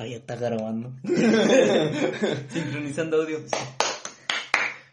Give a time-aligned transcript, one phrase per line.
[0.00, 0.94] Ah, ya está grabando.
[2.48, 3.38] Sincronizando audio.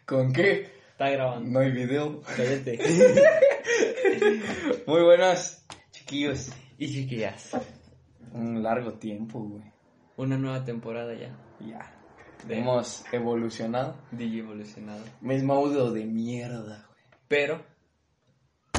[0.04, 0.70] ¿Con qué?
[0.90, 1.48] Está grabando.
[1.50, 2.20] No hay video.
[2.36, 2.78] Cállate.
[4.86, 6.50] Muy buenas, chiquillos.
[6.76, 7.52] y chiquillas.
[8.34, 9.64] Un largo tiempo, güey.
[10.18, 11.34] Una nueva temporada ya.
[11.66, 11.90] Ya.
[12.46, 13.96] De- Hemos evolucionado.
[14.12, 15.02] DJ evolucionado.
[15.22, 17.00] Mismo audio de mierda, güey.
[17.28, 17.64] Pero,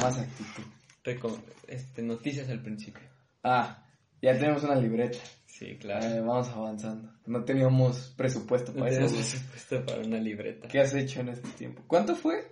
[0.00, 0.62] Más actitud.
[1.04, 3.02] reco- este, noticias al principio.
[3.42, 3.84] Ah,
[4.22, 5.18] ya tenemos una libreta.
[5.46, 6.06] Sí, claro.
[6.06, 7.12] Eh, vamos avanzando.
[7.26, 9.20] No teníamos presupuesto no para tenemos eso.
[9.50, 10.68] presupuesto para una libreta.
[10.68, 11.82] ¿Qué has hecho en este tiempo?
[11.86, 12.50] ¿Cuánto fue?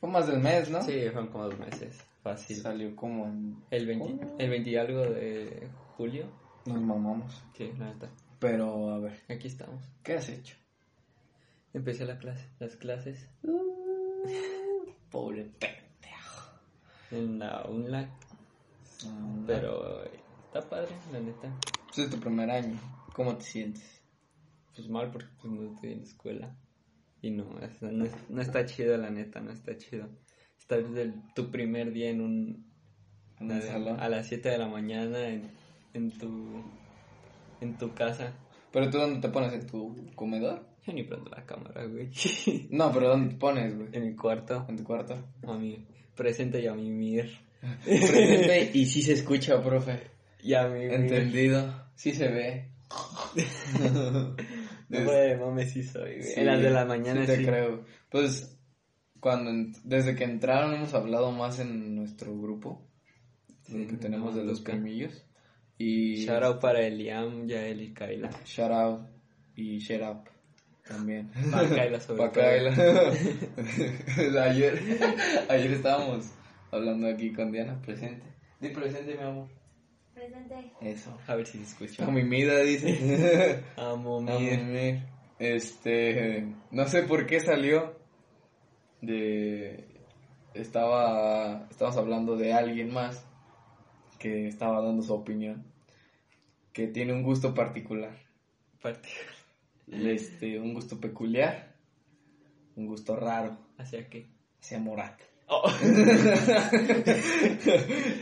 [0.00, 0.82] Fue más del mes, ¿no?
[0.82, 2.02] Sí, fueron como dos meses.
[2.22, 2.56] Fácil.
[2.56, 3.56] Salió como en...
[3.70, 6.26] El 20, el 20 y algo de julio.
[6.66, 7.42] Nos mamamos.
[7.56, 8.08] Sí, la neta.
[8.38, 9.82] Pero, a ver, Aquí estamos.
[10.02, 10.56] ¿qué has hecho?
[11.72, 13.28] Empecé la clase, las clases
[15.10, 16.50] Pobre pendejo.
[17.10, 18.08] en la UNLAC.
[19.46, 20.02] Pero
[20.58, 21.52] está padre, la neta.
[21.86, 22.78] Pues es tu primer año.
[23.14, 24.02] ¿Cómo te sientes?
[24.74, 26.56] Pues mal porque pues, no estoy en la escuela.
[27.22, 30.08] Y no, es- no, no está chido, la neta, no está chido.
[30.58, 32.66] Estar desde tu primer día en un...
[33.40, 34.00] ¿En un a- salón?
[34.00, 35.50] A las 7 de la mañana en,
[35.94, 36.62] en tu...
[37.60, 38.34] En tu casa.
[38.72, 39.52] ¿Pero tú dónde te pones?
[39.54, 40.66] ¿En tu comedor?
[40.86, 42.10] Yo ni prendo la cámara, güey.
[42.70, 43.88] No, pero ¿dónde te pones, güey?
[43.92, 44.66] en mi cuarto.
[44.68, 45.14] ¿En tu cuarto?
[45.46, 47.30] A mi presente y a mi mir.
[47.84, 50.15] Presente y sí se escucha, profe.
[50.46, 51.88] Y a mi Entendido.
[51.96, 52.70] Sí se ve.
[54.88, 56.22] No de mames sí soy.
[56.22, 57.38] Sí, en las de la mañana sí sí.
[57.38, 57.84] te creo.
[58.08, 58.56] Pues,
[59.18, 59.50] cuando,
[59.82, 62.86] desde que entraron hemos hablado más en nuestro grupo.
[63.62, 64.70] Sí, que tenemos no, de los nunca.
[64.70, 65.26] primillos.
[65.76, 66.24] Y...
[66.24, 68.30] Shout out para Eliam, Yael y Kaila.
[68.44, 69.08] Shout out
[69.56, 70.28] y shut up
[70.86, 71.32] también.
[71.50, 72.44] Para Kaila sobre Pa' todo.
[72.44, 72.72] Kaila.
[74.44, 74.80] ayer,
[75.48, 76.30] ayer estábamos
[76.70, 78.24] hablando aquí con Diana, presente.
[78.60, 79.48] Di presente, mi amor.
[80.26, 80.72] Presente.
[80.80, 81.18] Eso.
[81.26, 82.04] A ver si se escucha.
[82.04, 83.62] A mi mida, dice.
[83.76, 84.58] Amo A mir.
[84.62, 85.02] mimir.
[85.38, 87.98] Este, no sé por qué salió
[89.02, 89.84] de...
[90.54, 93.22] Estaba, estábamos hablando de alguien más
[94.18, 95.66] que estaba dando su opinión,
[96.72, 98.16] que tiene un gusto particular.
[98.80, 99.08] Parte-
[99.92, 101.74] este, un gusto peculiar,
[102.76, 104.30] un gusto raro, ¿Hacia qué?
[104.62, 105.20] hacia Morat.
[105.48, 105.70] Oh.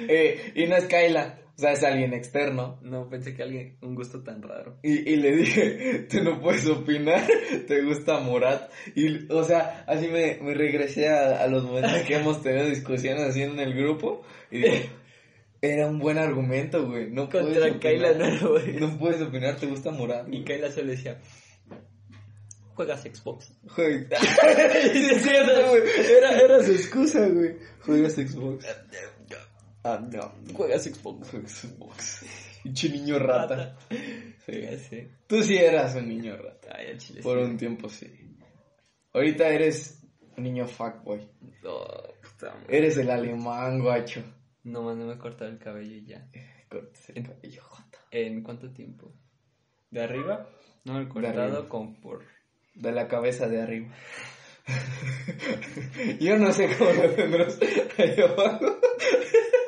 [0.08, 2.80] Eh, y no es Kaila, o sea, es alguien externo.
[2.82, 4.78] No, pensé que alguien, un gusto tan raro.
[4.82, 7.24] Y, y le dije, tú no puedes opinar,
[7.68, 8.72] te gusta Morat.
[8.96, 13.22] Y, o sea, así me, me regresé a, a los momentos que hemos tenido discusiones
[13.22, 14.22] así en el grupo.
[14.50, 14.90] Y dije,
[15.60, 17.10] era un buen argumento, güey.
[17.10, 17.80] No puedes Contra opinar.
[17.80, 20.26] Kaila no lo voy a No puedes opinar, te gusta Morat.
[20.26, 20.44] Y güey.
[20.44, 21.20] Kaila solo decía,
[22.74, 23.52] ¿juegas Xbox?
[23.76, 24.06] Güey.
[24.92, 25.82] Sí, güey.
[26.18, 27.56] Era, era su excusa, güey.
[27.80, 28.66] Juegas Xbox.
[29.84, 30.32] Ah, no.
[30.54, 31.30] ¿Juegas Xbox?
[31.30, 32.26] Juegas Xbox.
[32.62, 33.76] Pinche niño rata.
[33.90, 34.62] Sí.
[34.78, 35.10] sé.
[35.26, 36.74] Tú sí eras un niño rata.
[36.78, 37.44] Ay, al chile Por sí.
[37.44, 38.10] un tiempo sí.
[39.12, 40.02] Ahorita eres
[40.36, 41.20] un niño fuckboy.
[41.60, 42.78] Puta madre.
[42.78, 44.22] Eres el alemán, guacho.
[44.64, 46.26] No, man, no me he cortado el cabello y ya.
[46.70, 47.98] Cortes el cabello, jota.
[48.10, 49.12] ¿En cuánto tiempo?
[49.90, 50.48] ¿De arriba?
[50.84, 52.24] No, el cortado con por...
[52.74, 53.94] De la cabeza de arriba.
[56.20, 57.58] Yo no sé cómo lo tendrás
[57.98, 58.78] ahí abajo.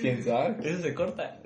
[0.00, 0.56] ¿Quién sabe?
[0.68, 1.38] Eso se corta.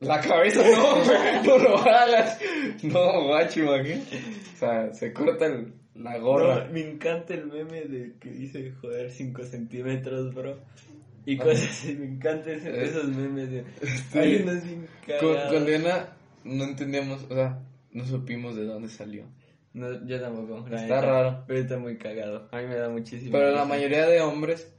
[0.00, 2.38] La cabeza no, no lo hagas.
[2.82, 4.16] No, guacho, imagínate.
[4.54, 6.66] O sea, se corta el- la gorra.
[6.66, 10.56] No, me encanta el meme de que dice, joder, 5 centímetros, bro.
[11.26, 13.64] Y cosas así, me encantan ese- esos memes de...
[14.14, 14.86] Hay unos bien
[15.20, 16.10] Con, con Diana
[16.44, 17.58] no entendíamos, o sea,
[17.90, 19.24] no supimos de dónde salió.
[19.74, 20.58] No, yo tampoco.
[20.64, 21.00] Está neta.
[21.02, 21.44] raro.
[21.46, 22.48] Pero está muy cagado.
[22.52, 23.32] A mí me da muchísimo.
[23.32, 24.72] Pero la mayoría de hombres,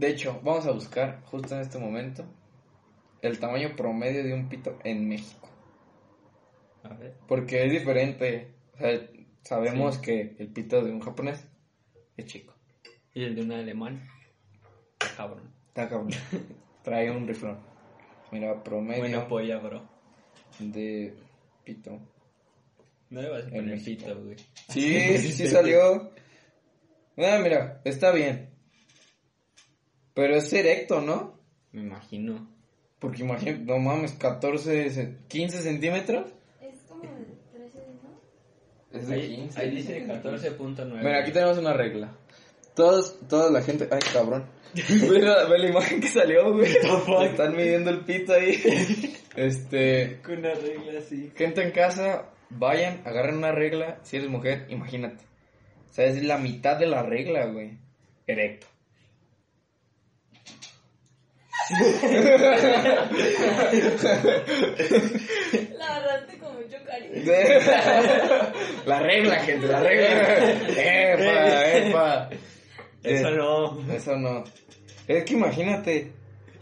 [0.00, 2.24] de hecho, vamos a buscar justo en este momento
[3.22, 5.48] el tamaño promedio de un pito en México.
[6.82, 7.14] A ver.
[7.28, 8.54] Porque es diferente.
[8.74, 8.98] O sea,
[9.42, 10.00] sabemos Sí.
[10.02, 11.46] que el pito de un japonés
[12.16, 12.54] es chico.
[13.12, 14.08] Y el de un alemán.
[15.16, 15.52] Cabrón.
[15.68, 16.10] Está cabrón.
[16.82, 17.58] Trae un riflón.
[18.32, 19.86] Mira, promedio Buena polla, bro.
[20.58, 21.14] de
[21.64, 21.98] pito.
[23.10, 24.36] No le vas a poner pito, güey.
[24.68, 26.10] Sí, sí, sí salió.
[27.18, 28.49] Ah, mira, está bien.
[30.20, 31.32] Pero es erecto, ¿no?
[31.72, 32.46] Me imagino.
[32.98, 36.26] Porque imagínate, no mames, 14, ce- 15 centímetros.
[36.60, 37.24] Es como de
[37.54, 38.98] 13, ¿no?
[38.98, 40.92] Es Ahí, ahí dice 14.9.
[41.02, 42.14] Mira, aquí tenemos una regla.
[42.74, 43.88] Todos, toda la gente.
[43.90, 44.44] Ay, cabrón.
[44.74, 46.70] ve, la, ve la imagen que salió, güey.
[47.24, 48.60] Están midiendo el pito ahí.
[49.36, 50.20] Este.
[50.22, 51.32] Con una regla así.
[51.34, 54.00] Gente en casa, vayan, agarren una regla.
[54.02, 55.24] Si eres mujer, imagínate.
[55.88, 57.78] O sea, es la mitad de la regla, güey.
[58.26, 58.66] Erecto.
[65.78, 66.38] La verdad te
[68.86, 70.08] La regla, gente, la regla.
[70.76, 72.30] Epa, epa.
[73.02, 73.92] Eso Eh, no.
[73.92, 74.44] Eso no.
[75.06, 76.12] Es que imagínate.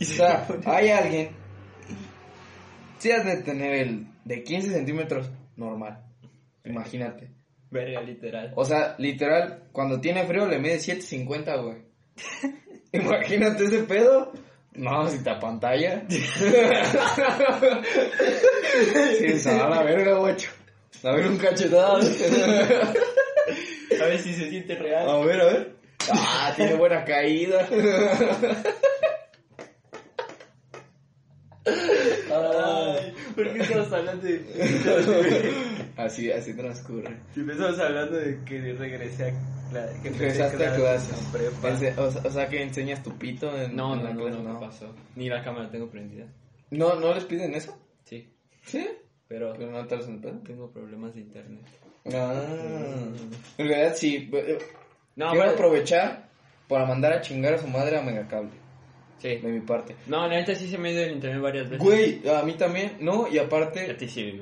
[0.00, 1.30] O sea, hay alguien.
[2.98, 6.04] Si has de tener el de 15 centímetros normal.
[6.64, 7.30] Imagínate.
[7.70, 8.52] Verga, literal.
[8.56, 11.78] O sea, literal, cuando tiene frío le mide 7.50, güey.
[12.92, 14.32] Imagínate ese pedo.
[14.78, 16.04] No, si te pantalla.
[16.08, 16.20] sí,
[19.38, 20.50] se va a la verga, guacho.
[21.02, 21.96] A ver, un cachetado.
[21.96, 22.00] A
[24.04, 25.08] ver si se siente real.
[25.08, 25.72] A ver, a ver.
[26.12, 27.66] Ah, tiene buena caída.
[32.30, 35.74] Ay, ¿Por qué estamos hablando de.?
[35.98, 37.16] Así, así transcurre.
[37.34, 39.72] Si empezamos hablando de que regresé a.
[39.74, 41.18] la- que Regresaste a clases.
[41.18, 41.68] en prepa.
[42.02, 44.42] O, sea- o sea que enseñas tu pito en No, en no, la no, clase,
[44.42, 44.94] no, no pasó.
[45.16, 46.24] Ni la cámara tengo prendida.
[46.70, 47.76] ¿No, ¿No les piden eso?
[48.04, 48.32] Sí,
[48.64, 48.88] Sí.
[49.26, 50.38] pero Pero no te los en el pedo.
[50.46, 51.64] tengo problemas de internet.
[52.14, 52.42] Ah.
[53.58, 54.30] En realidad sí.
[54.32, 54.58] eh,
[55.16, 56.28] No, Quiero pero- aprovechar
[56.68, 58.50] para mandar a chingar a su madre a Megacable.
[59.18, 59.36] Sí.
[59.36, 59.96] De mi parte.
[60.06, 61.84] No, la neta sí se me ha ido el internet varias veces.
[61.84, 63.26] Güey, a mí también, ¿no?
[63.28, 64.40] Y A aparte, ti sí,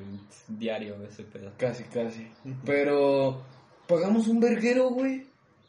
[0.48, 1.52] diario ese pedo.
[1.56, 2.26] casi, casi.
[2.64, 3.42] Pero,
[3.86, 5.24] pagamos un verguero, güey.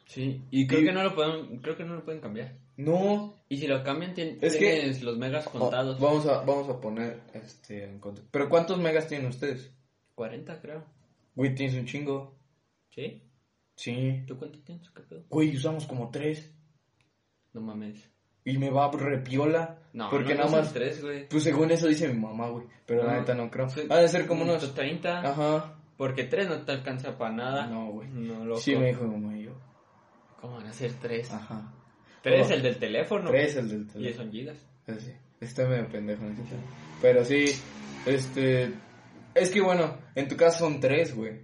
[0.06, 2.54] Sí, y creo Y- que no lo pueden, creo que no lo pueden cambiar.
[2.76, 3.34] No.
[3.48, 5.96] Y si lo cambian, tien- Es que- tienes los megas contados.
[6.00, 8.30] Oh, vamos, a, vamos a poner este en contexto.
[8.30, 9.72] ¿Pero cuántos megas tienen ustedes?
[10.14, 10.84] 40, creo.
[11.34, 12.36] Güey, tienes un chingo.
[12.90, 13.22] ¿Sí?
[13.76, 14.22] Sí.
[14.26, 14.88] ¿Tú cuánto tienes?
[14.90, 15.24] ¿Qué pedo?
[15.28, 16.52] Güey, usamos como tres.
[17.52, 18.08] No mames.
[18.50, 19.78] Y me va repiola.
[19.92, 20.72] No, porque no, nada más.
[20.72, 21.28] tres, güey.
[21.28, 22.66] Pues según eso dice mi mamá, güey.
[22.86, 23.66] Pero la neta no creo.
[23.90, 24.74] Ha de ser como unos.
[24.74, 25.20] 30.
[25.20, 25.74] Ajá.
[25.96, 27.66] Porque tres no te alcanza para nada.
[27.66, 28.08] No, güey.
[28.08, 28.60] No, loco.
[28.60, 29.52] Sí, me dijo mi mamá y yo.
[30.40, 31.32] ¿Cómo van a ser tres?
[31.32, 31.72] Ajá.
[32.22, 32.54] Tres Oh.
[32.54, 33.30] el del teléfono.
[33.30, 34.22] Tres el del Y teléfono.
[34.24, 34.66] son gigas.
[34.98, 35.12] Sí.
[35.40, 36.22] Este medio pendejo.
[36.24, 36.34] ¿no?
[37.02, 37.46] Pero sí,
[38.06, 38.72] este.
[39.34, 41.40] Es que bueno, en tu caso son tres, güey.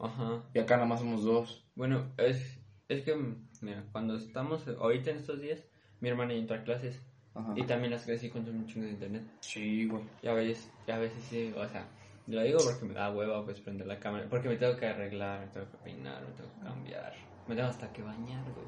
[0.00, 0.42] Ajá.
[0.52, 1.64] Y acá nada más somos dos.
[1.74, 3.14] Bueno, es, es que,
[3.60, 5.64] mira, cuando estamos ahorita en estos días,
[6.04, 7.00] mi hermana entra a clases.
[7.34, 7.54] Ajá.
[7.56, 9.22] Y también las clases sí consumen un chingo de internet.
[9.40, 10.04] Sí, güey.
[10.22, 11.88] Y a veces, y a veces sí, o sea,
[12.26, 14.26] lo digo porque me da hueva pues prender la cámara.
[14.28, 17.14] Porque me tengo que arreglar, me tengo que peinar, me tengo que cambiar.
[17.48, 18.66] Me tengo hasta que bañar, güey.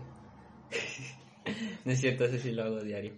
[1.85, 3.13] no es cierto, eso sí lo hago diario.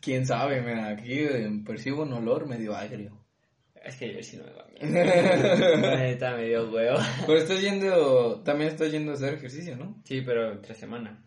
[0.00, 3.12] Quién sabe, mira, aquí eh, percibo un olor medio agrio.
[3.84, 5.02] Es que ayer sí no me bañé.
[5.82, 6.98] La neta me dio huevo.
[7.26, 10.00] Pero estás yendo, también estás yendo a hacer ejercicio, ¿no?
[10.04, 11.22] Sí, pero entre semana.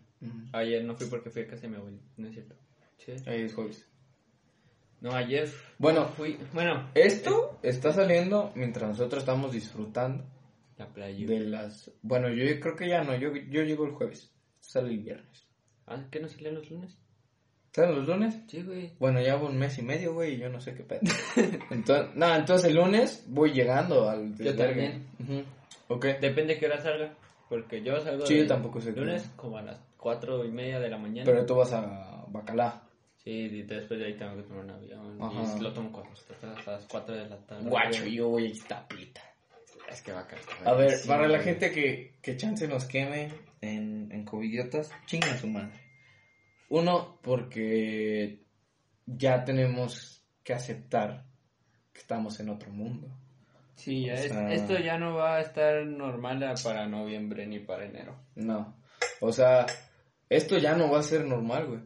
[0.52, 2.54] Ayer no fui porque fui a casa de mi abuelo, no es cierto.
[2.98, 3.12] Sí.
[3.26, 3.86] Ahí es jueves.
[5.00, 5.48] No, ayer
[5.78, 10.24] Bueno, fui, bueno, esto está saliendo mientras nosotros estamos disfrutando
[10.76, 11.26] la playa.
[11.26, 11.90] de las...
[12.02, 14.32] Bueno, yo creo que ya no, yo, yo llego el jueves.
[14.60, 15.46] Sale el viernes.
[15.86, 16.98] Ah, ¿qué no salían los lunes?
[17.72, 18.40] ¿Salen los lunes?
[18.48, 18.92] Sí, güey.
[18.98, 21.00] Bueno, ya un mes y medio, güey, y yo no sé qué pedo.
[21.70, 25.00] entonces, no, entonces el lunes voy llegando al Yo desvergue.
[25.20, 25.44] Ujú.
[25.88, 26.04] Ok.
[26.20, 27.14] Depende de qué hora salga.
[27.48, 30.88] Porque yo salgo Sí, yo tampoco sé lunes como a las cuatro y media de
[30.88, 31.24] la mañana.
[31.30, 32.82] Pero tú vas a Bacalá.
[33.16, 35.22] Sí, y después de ahí tengo que tomar un avión.
[35.22, 35.56] Ajá.
[35.58, 37.68] Y lo tomo cuando hasta las 4 de la tarde.
[37.68, 39.20] Guacho, yo voy a Iztapita.
[39.90, 40.36] Es que va acá.
[40.64, 43.30] A ver, para la gente que, que chance nos queme
[43.60, 45.72] en, en covidiotas, chinga su madre.
[46.68, 48.44] Uno, porque
[49.06, 51.24] ya tenemos que aceptar
[51.92, 53.08] que estamos en otro mundo.
[53.74, 57.58] Sí, ya O es- sea- esto ya no va a estar normal para noviembre ni
[57.60, 58.16] para enero.
[58.34, 58.76] No.
[59.20, 59.66] O sea,
[60.30, 61.80] esto ya no va a ser normal, güey.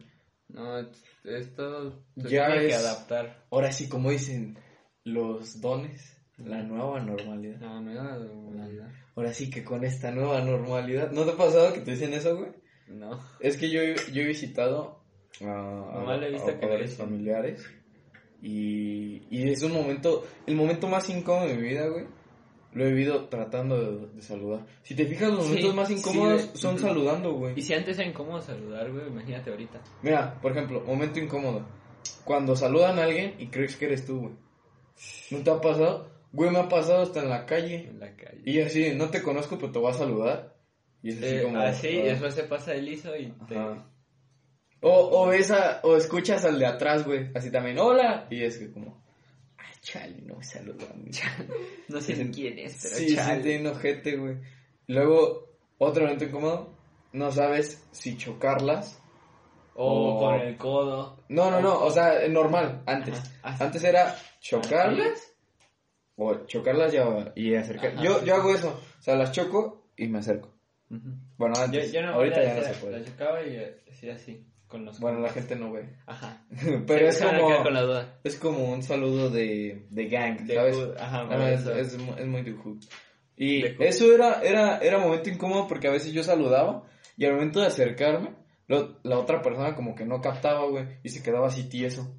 [0.49, 3.45] No, es- esto se Ya tiene que es- adaptar.
[3.49, 4.57] Ahora sí, como dicen
[5.05, 7.59] los dones, la nueva normalidad.
[7.59, 8.89] No, no era normalidad.
[9.15, 11.11] Ahora sí que con esta nueva normalidad.
[11.11, 12.51] ¿No te ha pasado que te dicen eso, güey?
[12.87, 13.19] No.
[13.39, 13.81] Es que yo,
[14.11, 14.99] yo he visitado
[15.41, 17.65] a, a, he visto a que padres familiares
[18.41, 22.05] y, y es un momento, el momento más incómodo de mi vida, güey.
[22.73, 24.65] Lo he vivido tratando de, de saludar.
[24.81, 27.53] Si te fijas, los Sí, momentos más incómodos son saludando, güey.
[27.57, 29.79] Y si antes era incómodo saludar, güey, imagínate ahorita.
[30.01, 31.65] Mira, por ejemplo, momento incómodo.
[32.23, 34.33] Cuando saludan a alguien y crees que eres tú, güey.
[35.31, 36.09] ¿No te ha pasado?
[36.31, 37.87] Güey, me ha pasado hasta en la calle.
[37.89, 38.41] En la calle.
[38.45, 40.55] Y así, no te conozco, pero te voy a saludar.
[41.03, 41.59] Y es así Eh, como...
[41.59, 42.03] así, y ah.
[42.05, 43.55] después se pasa el liso y te...
[43.57, 43.87] Ajá.
[44.81, 48.27] O, o ves a, o escuchas al de atrás, güey, así también, hola.
[48.29, 49.02] Y es que como,
[49.83, 51.11] chale, no me saluda a mí.
[51.89, 53.43] No sé ni quién es, pero Sí, sí, chale.
[53.43, 54.37] tiene ojete, güey.
[54.87, 56.73] Luego, otro momento incómodo,
[57.11, 58.99] no sabes si chocarlas.
[59.75, 61.23] O O- con el codo.
[61.29, 63.21] No, no, no, o sea, normal, antes.
[63.43, 63.65] Ajá.
[63.65, 65.33] Antes era chocarlas,
[66.15, 66.93] o chocarlas
[67.35, 67.93] y, y acercar.
[67.93, 68.25] Ajá, Yo, sí.
[68.25, 70.49] yo hago eso, o sea, las choco y me acerco.
[71.37, 72.99] Bueno, Yo, antes, yo no ahorita ya no se puede.
[72.99, 73.57] La chocaba y
[73.91, 74.45] hacía así.
[74.73, 74.99] Con los...
[74.99, 75.87] Bueno, la gente no ve.
[76.07, 76.41] Ajá.
[76.87, 78.19] Pero es como, con la duda.
[78.23, 80.75] es como un saludo de, de gang, De ¿sabes?
[80.75, 82.83] hood, Ajá, por es, es es muy de hood.
[83.37, 83.85] Y De hood.
[83.85, 86.83] eso era, era, era momento incómodo porque a veces yo saludaba
[87.15, 88.31] y al momento de acercarme,
[88.67, 92.15] lo- la otra persona como que no captaba, güey, y se quedaba así tieso.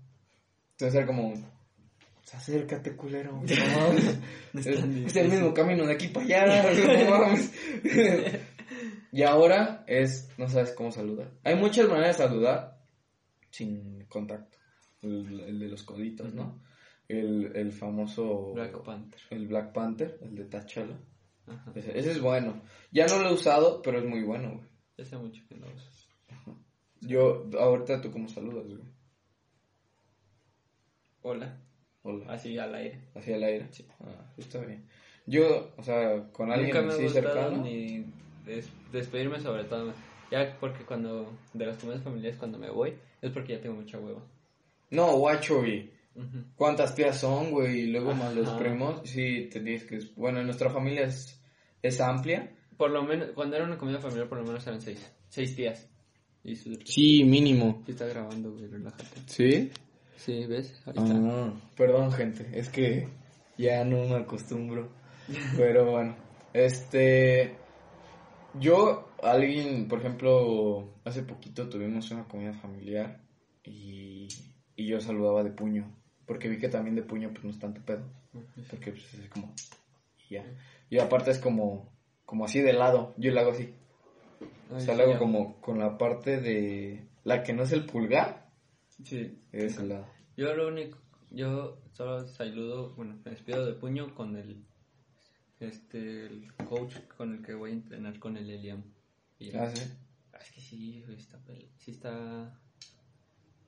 [0.72, 3.32] Entonces era como, "Pues acércate, culero.
[4.54, 6.62] No es es, el mismo camino de aquí para allá.
[7.02, 7.34] no.
[9.14, 11.30] Y ahora es, no sabes cómo saludar.
[11.44, 12.80] Hay muchas maneras de saludar
[13.50, 14.58] sin contacto.
[15.02, 16.60] El, el de los coditos, ¿no?
[17.08, 18.52] El, el famoso...
[18.54, 19.20] Black Panther.
[19.30, 20.98] El Black Panther, el de T'Challa.
[21.46, 21.72] Ajá.
[21.74, 22.62] Ese, ese es bueno.
[22.90, 24.68] Ya no lo he usado, pero es muy bueno, güey.
[24.98, 26.08] Hace mucho que no usas.
[27.02, 28.80] Yo, ahorita tú cómo saludas, güey.
[31.22, 31.60] Hola.
[32.02, 32.32] Hola.
[32.32, 33.00] Así al aire.
[33.14, 33.68] Hacia el aire.
[33.70, 33.86] Sí.
[34.00, 34.86] Ah, está bien.
[35.26, 37.62] Yo, o sea, con alguien Nunca me así cercano.
[37.62, 38.04] ni
[38.44, 39.92] des- despedirme sobre todo.
[40.30, 43.98] Ya porque cuando, de las comidas familiares cuando me voy, es porque ya tengo mucha
[43.98, 44.22] hueva.
[44.90, 45.90] No, guacho, güey.
[46.56, 47.80] ¿Cuántas tías son, güey?
[47.80, 48.58] Y luego más los Ajá.
[48.58, 49.00] primos.
[49.04, 50.14] Sí, te dices que es...
[50.14, 51.40] Bueno, nuestra familia es,
[51.82, 52.54] es amplia.
[52.76, 55.12] Por lo menos, cuando era una comida familiar, por lo menos eran seis.
[55.28, 55.88] Seis tías.
[56.44, 56.74] Y su...
[56.84, 57.82] Sí, mínimo.
[57.86, 59.20] Sí está grabando, güey, relájate.
[59.26, 59.70] ¿Sí?
[60.16, 60.80] Sí, ¿ves?
[60.86, 61.14] Ahí está.
[61.16, 62.48] Ah, perdón, gente.
[62.52, 63.08] Es que
[63.58, 64.88] ya no me acostumbro.
[65.56, 66.16] Pero bueno,
[66.52, 67.56] este.
[68.60, 73.20] Yo, alguien, por ejemplo, hace poquito tuvimos una comida familiar
[73.64, 74.28] y,
[74.76, 75.92] y yo saludaba de puño.
[76.26, 78.04] Porque vi que también de puño, pues no es tanto pedo.
[78.70, 79.54] Porque pues es como.
[80.28, 80.44] y ya.
[80.90, 81.92] Y aparte es como.
[82.24, 83.14] Como así de lado.
[83.18, 83.74] Yo lo hago así.
[84.70, 85.18] O sea, lo hago ya.
[85.18, 87.06] como con la parte de.
[87.24, 88.50] La que no es el pulgar.
[89.02, 89.38] Sí.
[89.52, 90.06] Es el lado.
[90.36, 90.98] Yo lo único,
[91.30, 94.64] yo solo saludo, bueno, me despido de puño con el,
[95.60, 98.82] este, el coach con el que voy a entrenar con el Eliam.
[99.38, 99.54] Y.
[99.56, 99.82] Ah, sí.
[100.32, 101.40] Ah, Es que sí, está,
[101.78, 102.60] sí está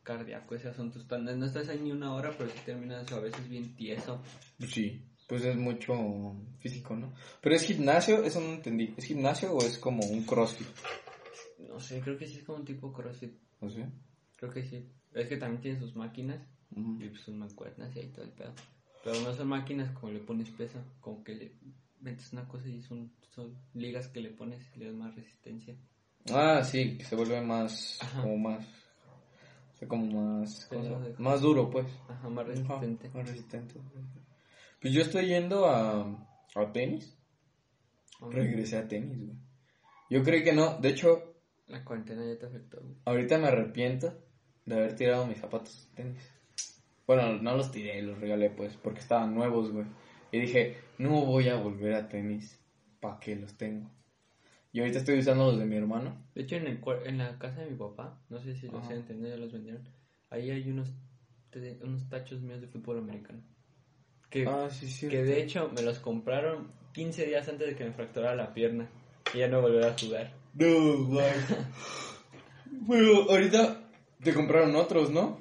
[0.02, 1.00] cardíaco ese asunto.
[1.18, 4.22] No estás ahí ni una hora, pero sí terminas a veces bien tieso.
[4.60, 7.12] Sí, pues es mucho físico, ¿no?
[7.40, 8.94] Pero es gimnasio, eso no entendí.
[8.96, 10.66] ¿Es gimnasio o es como un crossfit?
[11.68, 13.32] No sé, creo que sí es como un tipo CrossFit.
[13.60, 13.86] No sé.
[14.36, 14.86] Creo que sí.
[15.14, 16.40] Es que también tiene sus máquinas
[16.70, 17.02] Ujú.
[17.02, 18.52] y pues sus mancuernas y ahí todo el pedo.
[19.06, 21.52] Pero no son máquinas como le pones peso, como que le
[22.00, 25.76] metes una cosa y son, son ligas que le pones y le das más resistencia.
[26.32, 28.22] Ah, sí, que se vuelve más, Ajá.
[28.22, 30.68] como más, o sea, como más,
[31.18, 31.86] más duro, pues.
[32.08, 33.06] Ajá, más resistente.
[33.06, 33.74] Ajá, más resistente.
[34.80, 36.00] Pues yo estoy yendo a,
[36.56, 37.16] a tenis.
[38.20, 38.30] Ajá.
[38.30, 39.38] Regresé a tenis, güey.
[40.10, 40.78] Yo creí que no.
[40.80, 41.36] De hecho,
[41.68, 42.96] La cuarentena ya te afectó, güey.
[43.04, 44.18] ahorita me arrepiento
[44.64, 46.32] de haber tirado mis zapatos de tenis.
[47.06, 49.86] Bueno, no los tiré, los regalé, pues, porque estaban nuevos, güey.
[50.32, 52.60] Y dije, no voy a volver a tenis.
[53.00, 53.88] ¿Para qué los tengo?
[54.72, 56.26] Y ahorita estoy usando los de mi hermano.
[56.34, 58.88] De hecho, en, el, en la casa de mi papá, no sé si los Ajá.
[58.88, 59.88] sé entender, ya los vendieron.
[60.30, 60.92] Ahí hay unos,
[61.82, 63.40] unos tachos míos de fútbol americano.
[64.28, 65.08] Que, Ah, sí, sí.
[65.08, 68.88] que de hecho me los compraron 15 días antes de que me fracturara la pierna.
[69.32, 70.32] Y ya no volver a jugar.
[70.54, 71.26] No, güey.
[72.88, 73.80] Pero ahorita
[74.22, 75.38] te compraron otros, ¿no?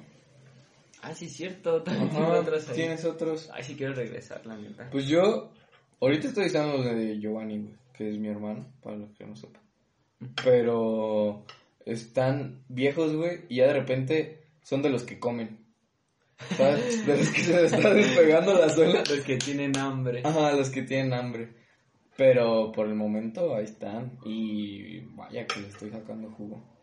[1.06, 1.82] Ah, sí, cierto.
[1.84, 2.74] También tengo otros ahí.
[2.74, 3.48] tienes otros.
[3.52, 4.90] Ay, sí quiero regresar, la neta.
[4.90, 5.52] Pues yo,
[6.00, 9.36] ahorita estoy usando los de Giovanni, güey, que es mi hermano, para los que no
[9.36, 9.62] sepan.
[10.42, 11.44] Pero
[11.84, 15.64] están viejos, güey, y ya de repente son de los que comen.
[16.56, 17.06] ¿Sabes?
[17.06, 19.04] De los que se les está despegando la suela.
[19.08, 20.22] Los que tienen hambre.
[20.24, 21.54] Ajá, los que tienen hambre.
[22.16, 24.18] Pero por el momento ahí están.
[24.24, 26.75] Y vaya que le estoy sacando jugo.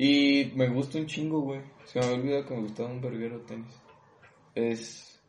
[0.00, 1.60] Y me gusta un chingo, güey.
[1.84, 3.74] Se me había olvidado que me gustaba un verguero tenis.
[4.54, 5.20] Es.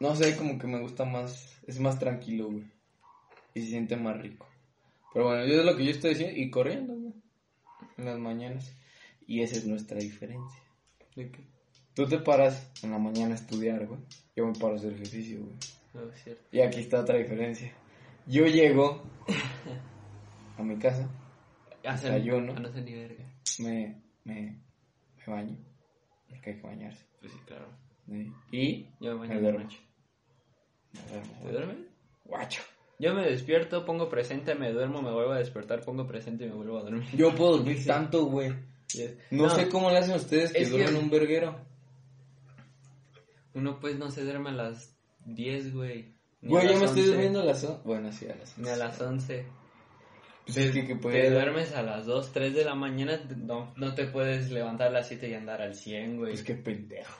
[0.00, 1.60] No sé, como que me gusta más.
[1.68, 2.64] Es más tranquilo, güey.
[3.54, 4.48] Y se siente más rico.
[5.12, 6.40] Pero bueno, yo es lo que yo estoy diciendo.
[6.40, 7.14] Y corriendo, güey.
[7.98, 8.76] En las mañanas.
[9.28, 10.60] Y esa es nuestra diferencia.
[11.14, 11.46] ¿De qué?
[11.94, 14.00] Tú te paras en la mañana a estudiar, güey.
[14.34, 15.54] Yo me paro a hacer ejercicio, güey.
[15.94, 16.42] No, es cierto.
[16.50, 17.72] Y aquí está otra diferencia.
[18.26, 19.04] Yo llego
[20.58, 21.08] a mi casa,
[21.84, 22.54] Desayuno.
[22.56, 23.31] Ah, no sé ni verga.
[23.60, 24.60] Me, me,
[25.18, 25.56] me baño,
[26.28, 27.04] porque hay que bañarse.
[27.20, 27.66] Pues sí, claro.
[28.06, 28.32] ¿sí?
[28.50, 29.60] Y Yo me baño Me duermo.
[29.60, 29.78] noche.
[30.92, 31.76] me duermo, ¿Te duermes?
[32.24, 32.62] Guacho.
[32.98, 36.54] Yo me despierto, pongo presente, me duermo, me vuelvo a despertar, pongo presente y me
[36.54, 37.08] vuelvo a dormir.
[37.16, 37.86] Yo puedo dormir Sí.
[37.88, 38.52] tanto, güey.
[38.94, 41.58] Y es- No, sé cómo le hacen ustedes que duermen un verguero.
[43.54, 46.14] Uno pues no se duerme a las 10, güey.
[46.42, 47.64] Güey, las me estoy 11, durmiendo a las...
[47.64, 48.56] on- Bueno, sí, a las...
[48.58, 49.46] Ni a las 11.
[50.44, 51.30] Pues es que, que Te puede...
[51.30, 55.08] duermes a las 2, 3 de la mañana, no, no te puedes levantar a las
[55.08, 56.32] 7 y andar al 100, güey.
[56.32, 57.14] Pues qué pendejo.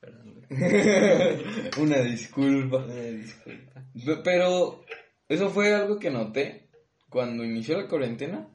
[0.00, 0.48] Perdón, güey.
[1.80, 2.78] Una disculpa.
[2.78, 3.82] Una disculpa.
[4.04, 4.84] Pe- Pero
[5.28, 6.68] eso fue algo que noté
[7.08, 8.48] cuando inició la cuarentena.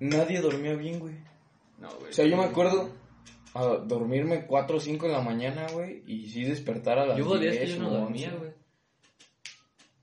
[0.00, 1.14] Nadie dormía bien, güey.
[1.80, 2.10] No, güey.
[2.10, 2.90] O sea, yo me acuerdo
[3.54, 7.24] a dormirme 4 o 5 en la mañana, güey, y sí despertar a las Yo
[7.26, 8.38] hubo días que 10 yo no dormía, 11.
[8.38, 8.47] güey.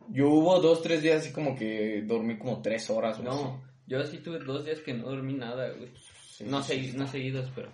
[0.09, 3.19] Yo hubo 2, 3 días así como que dormí como 3 horas.
[3.19, 5.91] No, yo sí tuve dos días que no dormí nada, güey.
[6.29, 7.69] Sí, no, sí, segui- no seguidos, pero,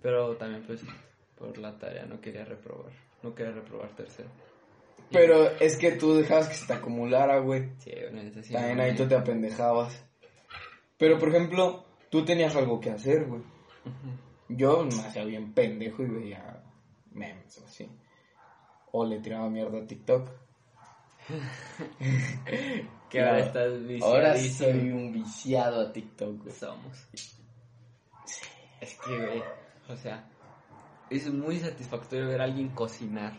[0.00, 0.82] pero también pues
[1.36, 2.92] por la tarea no quería reprobar.
[3.22, 4.28] No quería reprobar tercero.
[5.10, 7.70] Pero es que tú dejabas que se te acumulara, güey.
[7.78, 10.04] Sí, bueno, ese sí, También ahí tú te apendejabas.
[10.96, 13.42] Pero, por ejemplo, tú tenías algo que hacer, güey.
[14.48, 16.62] Yo me hacía bien pendejo y veía
[17.10, 17.88] memes o así.
[18.92, 20.30] O le tiraba mierda a TikTok.
[23.12, 24.06] Que ahora estás viciadísimo.
[24.06, 26.54] Ahora soy un viciado a TikTok, güey.
[26.54, 27.08] Somos.
[28.80, 29.42] Es que, güey,
[29.88, 30.28] o sea,
[31.10, 33.38] es muy satisfactorio ver a alguien cocinar.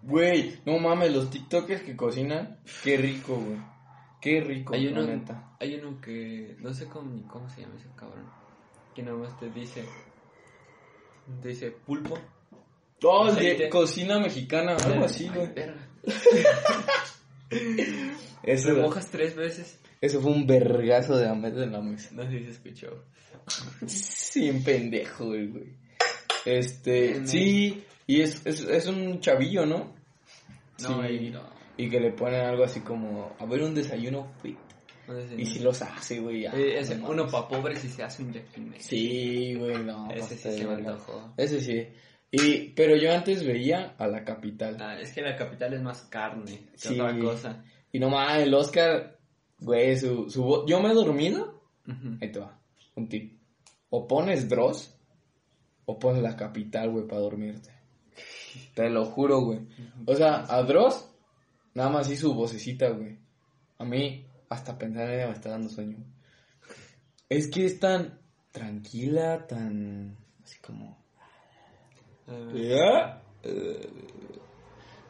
[0.00, 3.58] Güey, no mames, los TikTokers que cocinan, qué rico, güey.
[4.18, 5.56] Qué rico, Hay uno, neta.
[5.60, 8.30] hay uno que, no sé cómo, ni cómo se llama ese cabrón,
[8.94, 9.84] que nomás te dice,
[11.42, 12.18] te dice pulpo.
[13.04, 15.50] Oh, de cocina mexicana, algo así, güey.
[18.42, 19.78] Eso, Remojas tres veces.
[20.00, 22.10] eso fue un vergazo de Ahmed en la mesa.
[22.12, 23.04] No sé si se escuchó.
[23.86, 25.66] Sin pendejo, güey, güey.
[26.44, 29.94] Este, sí, y es, es, es un chavillo, ¿no?
[30.80, 31.40] No, Sí, no.
[31.76, 34.58] Y que le ponen algo así como, a ver, un desayuno fit.
[35.08, 36.52] No sé Y si los hace, güey, ya.
[36.54, 38.80] Eh, no uno para pobres y se hace un yaquime.
[38.80, 40.10] Sí, güey, no.
[40.10, 40.90] Ese sí se de me verga.
[40.92, 41.32] antojó.
[41.36, 41.86] Ese sí.
[42.34, 44.78] Y, pero yo antes veía a la capital.
[44.80, 46.98] Ah, es que la capital es más carne que Sí.
[46.98, 47.64] otra cosa.
[47.92, 49.18] Y no mames, el Oscar,
[49.60, 50.64] güey, su, su voz.
[50.66, 51.62] Yo me he dormido.
[52.22, 52.58] Ahí te va.
[52.96, 53.38] Un tip.
[53.90, 54.98] O pones Dross
[55.84, 57.70] o pones la capital, güey, para dormirte.
[58.74, 59.60] Te lo juro, güey.
[60.06, 61.06] O sea, a Dross,
[61.74, 63.18] nada más hizo su vocecita, güey.
[63.76, 65.98] A mí, hasta pensar en ella me está dando sueño.
[67.28, 68.18] Es que es tan
[68.52, 70.16] tranquila, tan.
[70.42, 71.01] Así como.
[72.54, 73.22] ¿Ya?
[73.42, 73.88] Eh,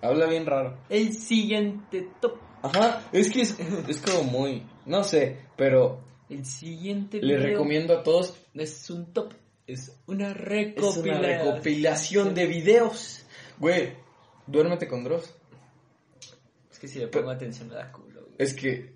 [0.00, 0.76] habla bien raro.
[0.88, 2.38] El siguiente top.
[2.62, 4.62] Ajá, es que es, es como muy.
[4.86, 9.32] No sé, pero El siguiente les video recomiendo a todos no es un top,
[9.66, 12.34] es una Es una recopilación.
[12.34, 13.24] de videos.
[13.58, 13.92] Güey,
[14.46, 15.34] duérmete con Dross.
[16.70, 18.20] Es que si le pongo atención me da culo.
[18.22, 18.34] güey.
[18.38, 18.94] Es que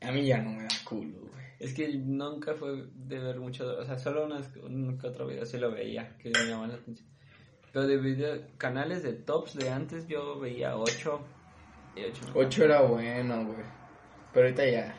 [0.00, 1.30] a mí ya no me da culo, güey.
[1.58, 5.44] Es que nunca fue de ver mucho, o sea, solo unas, un que otro video
[5.44, 7.06] sí lo veía, que me llamaban la atención.
[7.72, 11.20] Pero de video, canales de tops de antes yo veía 8
[11.96, 12.20] y 8.
[12.34, 13.64] Ocho era bueno, güey.
[14.32, 14.94] Pero ahorita ya.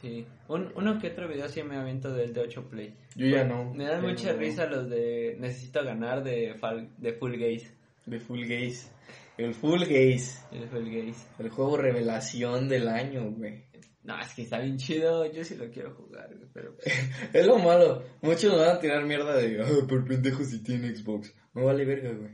[0.00, 0.26] Sí.
[0.48, 2.94] Un, uno que otro video sí me aviento del de 8 play.
[3.16, 3.72] Yo ya no.
[3.74, 4.38] Me dan mucha no.
[4.38, 7.70] risa los de necesito ganar de, fal- de Full Gaze.
[8.06, 8.90] De Full Gaze.
[9.36, 10.38] El Full Gaze.
[10.52, 11.26] El Full Gaze.
[11.38, 13.64] El juego revelación del año, güey.
[14.04, 16.74] No, es que está bien chido, yo sí lo quiero jugar, güey, pero
[17.32, 18.02] Es lo malo.
[18.22, 19.60] Muchos van a tirar mierda de.
[19.62, 21.34] "Ah, por pendejo si tiene Xbox.
[21.58, 22.30] No vale verga, güey.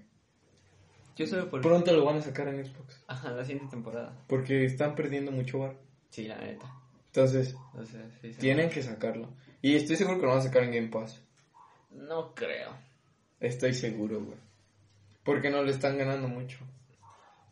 [1.17, 1.61] yo solo por...
[1.61, 3.05] Pronto lo van a sacar en Xbox.
[3.07, 4.17] Ajá, la siguiente temporada.
[4.27, 5.77] Porque están perdiendo mucho bar.
[6.11, 6.71] Sí, la neta.
[7.07, 8.41] Entonces, O sea, sí, sí.
[8.41, 9.29] tienen que sacarlo.
[9.63, 11.23] Y estoy seguro que lo van a sacar en Game Pass.
[11.91, 12.71] No creo.
[13.41, 14.39] Estoy seguro, güey.
[15.25, 16.59] Porque no le están ganando mucho.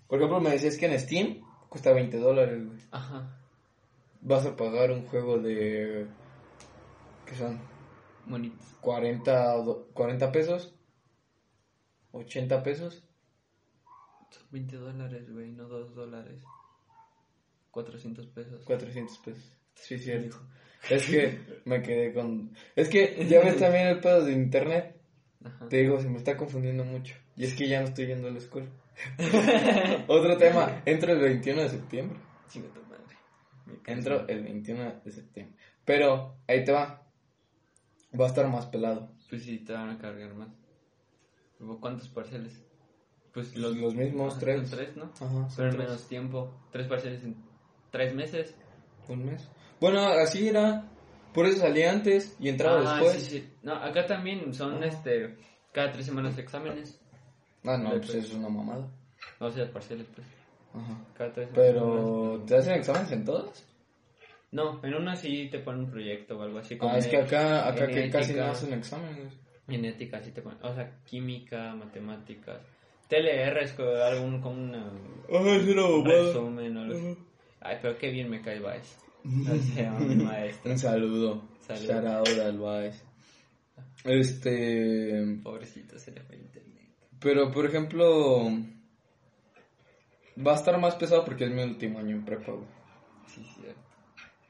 [0.09, 2.79] Por ejemplo, me decías que en Steam cuesta 20 dólares, güey.
[2.91, 3.39] Ajá.
[4.21, 6.07] Vas a pagar un juego de...
[7.27, 7.59] ¿Qué son?
[8.27, 8.67] Bonitos.
[8.81, 10.75] 40, do- 40 pesos.
[12.13, 13.05] 80 pesos.
[14.31, 16.43] Son 20 dólares, güey, no 2 dólares.
[17.71, 18.65] 400 pesos.
[18.65, 19.57] 400 pesos.
[19.75, 20.37] Sí, cierto.
[20.89, 22.55] Es que me quedé con...
[22.77, 24.97] Es que ya ves también el pedo de internet.
[25.45, 25.69] Ajá.
[25.69, 27.15] Te digo, se me está confundiendo mucho.
[27.37, 28.69] Y es que ya no estoy yendo a la escuela.
[30.07, 30.83] Otro tema.
[30.85, 32.19] Entro el 21 de septiembre.
[32.49, 33.17] Chinga tu madre.
[33.87, 35.57] Entro el 21 de septiembre.
[35.85, 37.03] Pero ahí te va.
[38.19, 39.11] Va a estar más pelado.
[39.29, 40.62] Pues sí, te van a cargar más.
[41.63, 42.61] ¿Hubo ¿Cuántos parciales?
[43.33, 44.69] Pues Los- los, mismos, tres.
[44.69, 45.05] son tres, ¿no?
[45.05, 45.49] Ajá.
[45.57, 46.51] Pero en menos tiempo.
[46.71, 47.37] Tres parciales en
[47.91, 48.55] tres meses.
[49.09, 49.49] Un mes.
[49.81, 50.89] Bueno, así era.
[51.33, 53.23] Por eso salí antes y entraba Ah, después.
[53.23, 53.51] sí, sí.
[53.63, 55.37] No, acá también son este
[55.73, 57.01] cada tres semanas exámenes.
[57.65, 58.87] Ah, no, pues eso es una mamada.
[59.39, 60.27] O sea, parciales, pues.
[60.75, 60.99] Ajá.
[61.17, 63.67] Cada tres Pero, ¿te hacen exámenes en todas?
[64.51, 66.77] No, en una sí te ponen un proyecto o algo así.
[66.77, 69.33] como Ah, es que acá, acá que casi no hacen exámenes.
[69.69, 70.59] Genética, sí te ponen.
[70.63, 72.61] O sea, química, matemáticas.
[73.09, 74.87] TLR es como algún como una,
[75.31, 77.19] Ah, un resumen o algo así.
[77.61, 78.97] Ay, pero qué bien me cae Vice.
[79.25, 80.73] O sea, mi maestro.
[80.73, 81.49] Un saludo.
[81.61, 81.87] Saludo.
[81.87, 83.05] Shout out al Vice.
[84.05, 85.39] Este.
[85.43, 86.89] Pobrecito, se le fue el internet.
[87.21, 88.51] Pero, por ejemplo.
[90.45, 92.67] Va a estar más pesado porque es mi último año en prepa, güey.
[93.29, 93.81] Sí, cierto.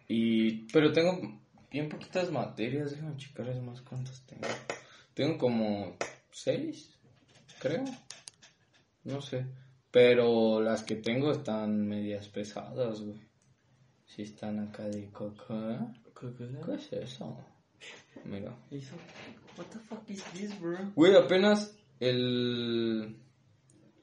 [0.09, 0.67] Y.
[0.73, 1.21] Pero tengo
[1.71, 2.93] bien poquitas materias.
[2.93, 4.49] Déjame checarles más cuántas tengo.
[5.15, 5.97] Tengo como
[6.31, 6.99] seis,
[7.61, 7.85] creo.
[9.05, 9.47] No sé.
[9.91, 13.21] Pero las que tengo están medias pesadas, güey.
[14.07, 15.93] Sí están acá de coca.
[16.19, 17.37] ¿Qué es eso?
[18.25, 18.57] Mira.
[19.59, 20.79] What the fuck is this, bro?
[20.95, 23.17] Güey, apenas el...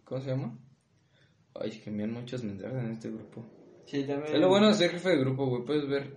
[0.03, 0.59] ¿Cómo se llama?
[1.55, 3.45] Ay, es que envían muchos mensajes en este grupo.
[3.85, 4.35] Sí, también.
[4.35, 5.65] Es lo bueno de ser jefe de grupo, güey.
[5.65, 6.15] Puedes ver.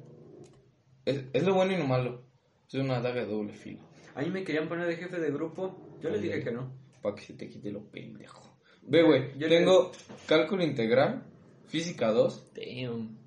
[1.04, 2.24] Es, es lo bueno y lo malo.
[2.68, 3.80] Es una daga de doble filo.
[4.14, 5.98] A mí me querían poner de jefe de grupo.
[6.00, 6.72] Yo les dije que no.
[7.00, 8.56] Para que se te quite lo pendejo.
[8.82, 9.38] Ve, güey.
[9.38, 9.92] Yo Tengo
[10.26, 11.24] cálculo integral,
[11.66, 13.18] física 2, Damn.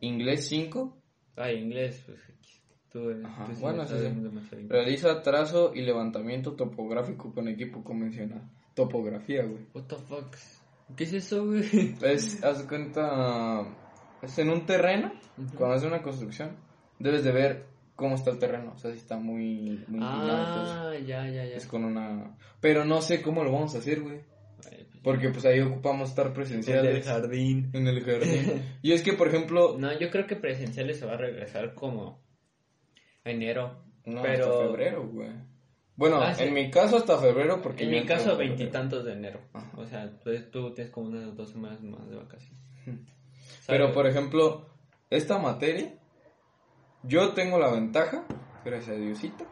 [0.00, 1.00] inglés 5,
[1.36, 2.18] Ay, inglés, pues.
[2.90, 3.94] Tú, Ajá, tú sí bueno, sí,
[4.68, 8.50] realiza trazo y levantamiento topográfico con equipo convencional.
[8.74, 9.64] Topografía, güey.
[9.72, 10.36] What the fuck?
[10.96, 11.94] ¿Qué es eso, güey?
[12.02, 13.64] Es, haz cuenta,
[14.22, 15.12] es en un terreno,
[15.56, 16.56] cuando haces una construcción,
[16.98, 17.66] debes de ver
[18.00, 21.44] cómo está el terreno, o sea, si está muy, muy inclinado, entonces, Ah, ya, ya,
[21.44, 21.56] ya.
[21.56, 22.36] es con una...
[22.60, 24.22] Pero no sé cómo lo vamos a hacer, güey,
[24.56, 27.70] pues, porque pues ahí ocupamos estar el del presenciales jardín.
[27.72, 28.62] en el jardín.
[28.82, 32.20] y es que, por ejemplo, No, yo creo que presenciales se va a regresar como
[33.24, 33.84] enero.
[34.04, 35.30] no, pero hasta febrero, güey.
[35.96, 36.44] Bueno, Ah, sí.
[36.44, 39.40] en mi caso hasta febrero, porque en mi caso, en veintitantos de enero.
[39.52, 39.70] Ajá.
[39.76, 42.58] O sea, tú, tú tienes como unas dos semanas más de vacaciones.
[43.66, 44.66] Pero, por ejemplo,
[45.10, 45.94] esta materia,
[47.02, 48.24] yo tengo la ventaja,
[48.64, 49.46] gracias a Diosito,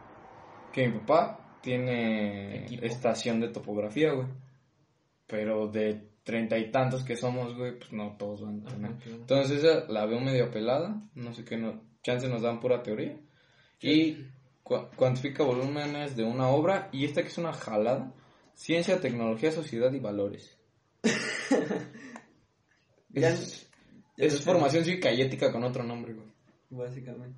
[0.71, 2.85] que mi papá tiene Equipo.
[2.85, 4.27] estación de topografía, güey.
[5.27, 8.95] Pero de treinta y tantos que somos, güey, pues no todos van a Ajá, tener.
[8.97, 9.17] claro.
[9.19, 13.17] Entonces esa la veo medio pelada, no sé qué, no, chance nos dan pura teoría.
[13.81, 14.25] Y
[14.63, 18.13] cu- cuantifica volúmenes de una obra, y esta que es una jalada,
[18.53, 20.57] ciencia, tecnología, sociedad y valores.
[23.13, 23.67] Es
[24.17, 26.28] ya es formación cívica y ética con otro nombre, güey.
[26.69, 27.37] Básicamente.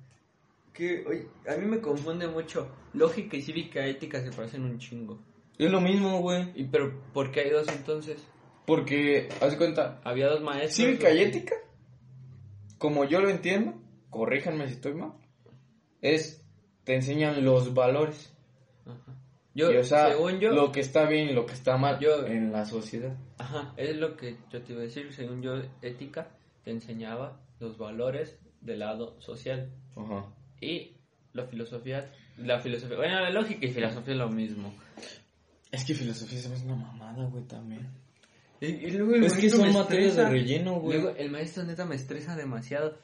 [0.72, 2.68] Que, oye, a mí me confunde mucho.
[2.94, 5.18] Lógica y cívica ética se parecen un chingo.
[5.58, 6.50] Es lo mismo, güey.
[6.54, 8.22] ¿Y pero por qué hay dos entonces?
[8.66, 10.74] Porque, haz de cuenta, Había dos maestros.
[10.74, 11.56] cívica y ética,
[12.78, 13.74] como yo lo entiendo,
[14.10, 15.12] corríjanme si estoy mal,
[16.00, 16.44] es,
[16.84, 18.32] te enseñan los valores.
[18.86, 19.16] Ajá.
[19.54, 21.98] Yo, y, o sea, según yo, lo que está bien y lo que está mal
[22.00, 23.14] Yo- en la sociedad.
[23.38, 25.12] ajá, es lo que yo te iba a decir.
[25.12, 26.30] Según yo, ética
[26.64, 29.70] te enseñaba los valores del lado social.
[29.96, 30.26] Ajá.
[30.60, 30.92] Y
[31.32, 34.72] la filosofía, la filosofía, bueno, la lógica y filosofía es lo mismo.
[35.70, 37.88] Es que filosofía se me hace una mamada, güey, también.
[38.60, 41.00] Y, y luego el Es que son me materias de relleno, güey.
[41.00, 42.96] Luego el maestro neta me estresa demasiado.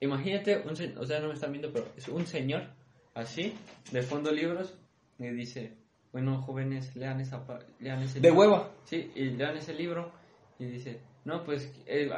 [0.00, 2.68] Imagínate, un se- o sea, no me están viendo, pero es un señor
[3.14, 3.52] así,
[3.90, 4.72] de fondo libros,
[5.18, 5.74] y dice,
[6.12, 7.44] bueno, jóvenes, lean, esa,
[7.80, 8.38] lean ese De libro".
[8.40, 8.72] hueva.
[8.84, 10.12] Sí, y lean ese libro,
[10.58, 12.08] y dice, no, pues, eh,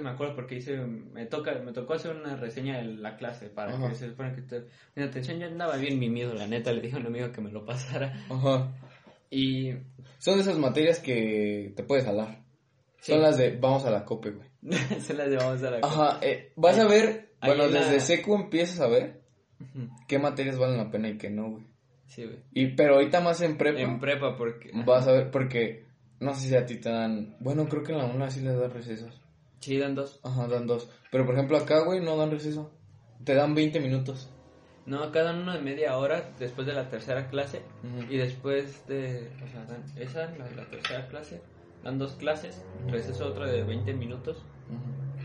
[0.00, 3.74] me acuerdo porque dice, me toca me tocó hacer una reseña de la clase para
[3.74, 3.88] Ajá.
[3.88, 5.02] que se supone que te...
[5.02, 7.64] Atención, yo andaba bien mimido, la neta, le dije a un amigo que me lo
[7.64, 8.72] pasara, Ajá.
[9.30, 9.72] y...
[10.18, 12.44] Son de esas materias que te puedes jalar.
[13.00, 13.12] Sí.
[13.12, 14.48] Son las de vamos a la cope, güey.
[15.00, 15.78] se las llevamos a la...
[15.82, 19.20] Ajá, eh, vas a ver, bueno, desde seco empiezas a ver
[20.06, 21.66] qué materias valen la pena y qué no, güey.
[22.06, 22.38] Sí, güey.
[22.52, 24.70] Y, pero ahorita más en prepa, En prepa, porque...
[24.86, 25.83] vas a ver, porque
[26.24, 28.58] no sé si a ti te dan, bueno, creo que en la una sí les
[28.58, 29.20] dan recesos.
[29.60, 30.20] Sí, dan dos.
[30.24, 30.88] Ajá, dan dos.
[31.10, 32.70] Pero por ejemplo acá, güey, no dan receso.
[33.24, 34.30] Te dan 20 minutos.
[34.86, 37.62] No, cada uno de media hora después de la tercera clase.
[38.10, 39.30] Y después de.
[39.42, 41.40] O sea, dan esa, la de la tercera clase.
[41.82, 42.62] Dan dos clases.
[42.88, 44.44] Receso otra de 20 minutos.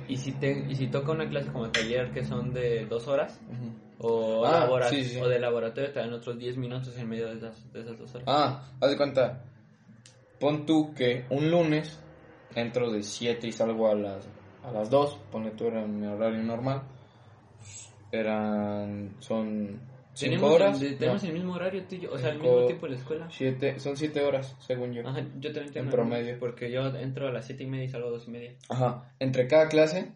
[0.08, 3.40] Y si, te, y si toca una clase como taller que son de dos horas.
[3.98, 5.20] O, Ah, sí, sí.
[5.20, 8.16] o de laboratorio, te dan otros 10 minutos en medio de esas, de esas dos
[8.16, 8.26] horas.
[8.28, 9.44] Ah, haz de cuenta.
[10.40, 12.00] Pon tú que un lunes
[12.56, 14.28] entro de 7 y salgo a las,
[14.64, 15.20] a las 2.
[15.32, 16.82] Ponle tú, era mi horario normal.
[18.12, 19.80] Eran, son
[20.14, 20.82] 5 tenemos horas.
[20.82, 22.12] El, tenemos No, el mismo horario tú y yo.
[22.14, 23.28] O sea, Cinco- mismo tiempo en la escuela.
[23.32, 25.08] siete- son 7 horas, según yo.
[25.08, 26.40] Ajá, yo también tengo En el promedio.
[26.40, 28.56] Porque yo entro a las 7 y media y salgo a 2 y media.
[28.70, 29.14] Ajá.
[29.20, 30.12] Entre cada clase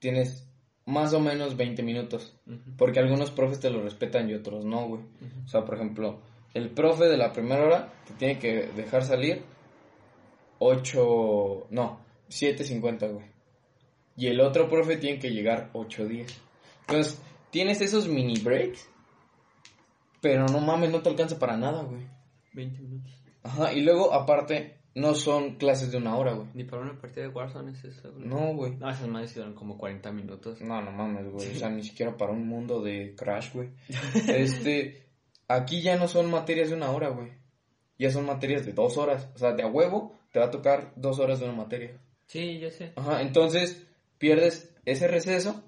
[0.00, 0.46] tienes
[0.86, 2.36] más o menos 20 minutos.
[2.46, 5.02] Ujú, Porque algunos profes te lo respetan y otros no, güey.
[5.02, 5.44] ujú.
[5.44, 6.20] O sea, por ejemplo,
[6.52, 9.42] el profe de la primera hora te tiene que dejar salir
[10.60, 13.26] 8, no, 7.50, güey.
[14.16, 16.26] Y el otro profe tiene que llegar 8.10.
[16.82, 17.18] Entonces,
[17.50, 18.86] tienes esos mini breaks,
[20.20, 22.06] pero no mames, no te alcanza para nada, güey.
[22.52, 23.12] 20 minutos.
[23.42, 26.48] Ajá, y luego, aparte, no son clases de una hora, güey.
[26.52, 28.26] Ni para una partida de Warzone es eso, güey.
[28.26, 28.76] No, güey.
[28.76, 30.60] No, esas madres duran como 40 minutos.
[30.60, 31.56] No, no mames, güey.
[31.56, 33.70] O sea, ni siquiera para un mundo de Crash, güey.
[34.28, 35.06] Este,
[35.48, 37.32] aquí ya no son materias de una hora, güey.
[37.98, 39.30] Ya son materias de dos horas.
[39.34, 42.00] O sea, de a huevo te va a tocar dos horas de una materia.
[42.26, 42.92] Sí, yo sé.
[42.96, 43.86] Ajá, entonces
[44.18, 45.64] pierdes ese receso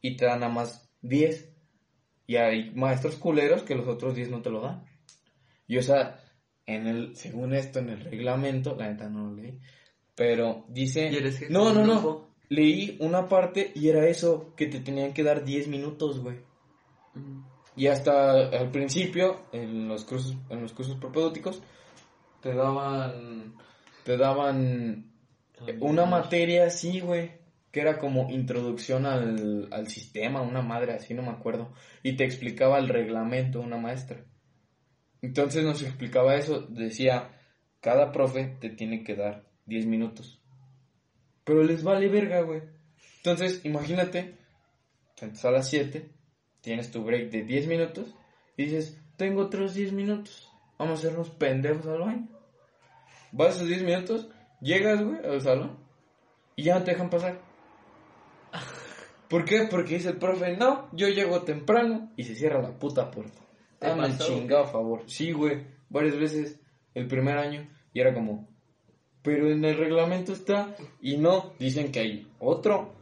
[0.00, 1.50] y te dan nada más 10.
[2.26, 4.84] Y hay maestros culeros que los otros 10 no te lo dan.
[5.66, 6.20] Y o sea,
[6.66, 9.58] en el, según esto, en el reglamento, la neta no lo leí,
[10.14, 11.10] pero dice...
[11.10, 12.00] ¿Y eres jefe no, no, no.
[12.00, 12.34] grupo?
[12.48, 16.38] Leí una parte y era eso, que te tenían que dar 10 minutos, güey.
[17.14, 17.42] Mm.
[17.76, 21.60] Y hasta al principio, en los cursos, en los cursos propedéuticos,
[22.44, 23.54] te daban,
[24.04, 25.10] te daban
[25.80, 27.30] una materia así, güey,
[27.72, 32.24] que era como introducción al, al sistema, una madre así, no me acuerdo, y te
[32.24, 34.26] explicaba el reglamento una maestra.
[35.22, 37.30] Entonces nos explicaba eso, decía,
[37.80, 40.38] cada profe te tiene que dar 10 minutos.
[41.44, 42.60] Pero les vale verga, güey.
[43.16, 44.34] Entonces, imagínate,
[45.18, 46.10] entras a las 7,
[46.60, 48.14] tienes tu break de 10 minutos
[48.58, 52.28] y dices, tengo otros 10 minutos, vamos a hacernos pendejos al baño.
[53.32, 54.28] Vas esos 10 minutos,
[54.60, 55.76] llegas, güey, al salón
[56.56, 57.40] y ya no te dejan pasar.
[59.28, 59.66] ¿Por qué?
[59.70, 63.40] Porque dice el profe, no, yo llego temprano y se cierra la puta puerta.
[63.78, 65.02] ¿Te Dame el chingado favor.
[65.06, 66.60] Sí, güey, varias veces
[66.94, 68.48] el primer año y era como,
[69.22, 72.94] pero en el reglamento está y no, dicen que hay otro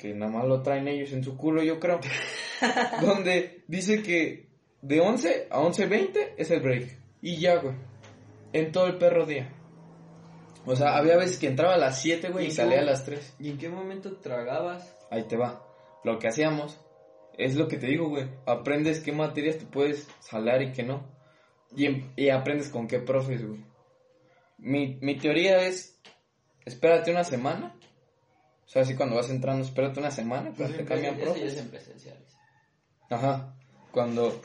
[0.00, 2.00] que nada más lo traen ellos en su culo, yo creo.
[3.02, 4.48] donde dice que
[4.80, 6.99] de 11 a 11.20 es el break.
[7.22, 7.74] Y ya, güey.
[8.52, 9.52] En todo el perro día.
[10.66, 13.04] O sea, había veces que entraba a las 7, güey, y ¿Y salía a las
[13.04, 13.36] 3.
[13.38, 14.96] ¿Y en qué momento tragabas?
[15.10, 15.64] Ahí te va.
[16.04, 16.78] Lo que hacíamos
[17.38, 18.28] es lo que te digo, güey.
[18.46, 21.06] Aprendes qué materias te puedes salar y qué no.
[21.74, 23.64] Y, em- y aprendes con qué profes, güey.
[24.58, 25.98] Mi, mi teoría es,
[26.64, 27.74] espérate una semana.
[28.66, 31.56] O sea, así cuando vas entrando, espérate una semana, cuando te cambian ya es profes.
[31.58, 32.36] en presenciales.
[33.08, 33.56] Ajá.
[33.90, 34.40] Cuando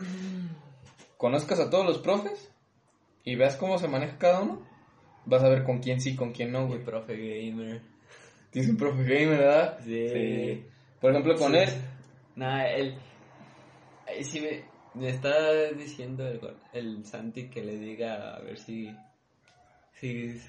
[1.18, 2.52] conozcas a todos los profes
[3.26, 4.66] y veas cómo se maneja cada uno,
[5.26, 6.84] vas a ver con quién sí, con quién no, güey.
[6.84, 7.82] profe gamer.
[8.52, 9.80] Tienes un profe gamer, ¿verdad?
[9.84, 10.64] Sí.
[11.02, 11.58] Por ejemplo, con Sí.
[11.58, 11.70] él.
[12.38, 12.96] Nah, él.
[14.24, 16.40] sí me, me está diciendo el,
[16.74, 18.96] el Santi que le diga a ver si.
[19.94, 20.40] si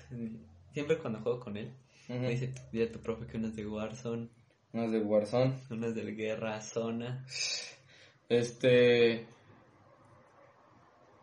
[0.72, 1.72] siempre cuando juego con él,
[2.08, 4.28] me dice: Dile a tu profe que unas de Warzone,
[4.72, 5.54] Unas de Warzone.
[5.70, 7.24] unas del Guerra Zona.
[8.28, 9.26] Este.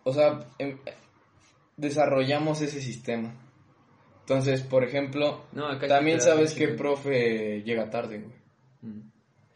[0.04, 0.80] O sea, em-
[1.78, 3.34] desarrollamos ese sistema.
[4.22, 6.78] Entonces, por ejemplo, No, también sabes que chingo.
[6.78, 8.36] profe llega tarde, güey.
[8.82, 9.02] Mm.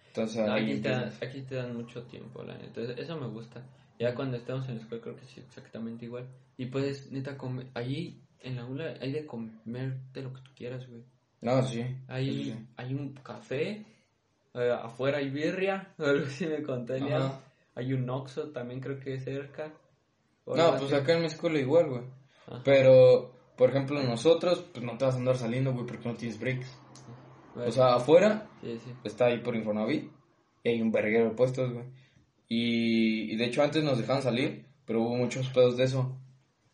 [0.08, 2.82] Entonces, No, aquí, te dan, aquí te dan mucho tiempo, la neta.
[2.82, 3.64] Eso- me gusta.
[4.00, 6.28] Ya cuando estamos en la escuela creo que sí, exactamente igual.
[6.58, 7.68] Y puedes, neta, comer.
[7.74, 11.04] Ahí en la aula hay de comerte lo que tú quieras, güey.
[11.42, 11.84] No, sí.
[12.08, 12.68] Hay, sí, sí.
[12.76, 13.86] hay un café,
[14.54, 16.58] eh, afuera hay birria, algo así me.
[17.16, 17.42] Ajá.
[17.76, 19.72] Hay un Oxxo también creo que cerca.
[20.56, 22.02] No, pues acá en mi escuela igual, güey.
[22.48, 22.62] Ajá.
[22.64, 26.40] Pero, por ejemplo, nosotros, pues no te vas a andar saliendo, güey, porque no tienes
[26.40, 26.78] breaks.
[27.54, 28.92] Bueno, O sea, afuera sí, sí.
[29.04, 30.12] está ahí por Infonavit
[30.64, 31.86] y hay un verguero de puestos, güey.
[32.48, 36.18] Y, y de hecho antes nos dejaban salir, pero hubo muchos pedos de eso,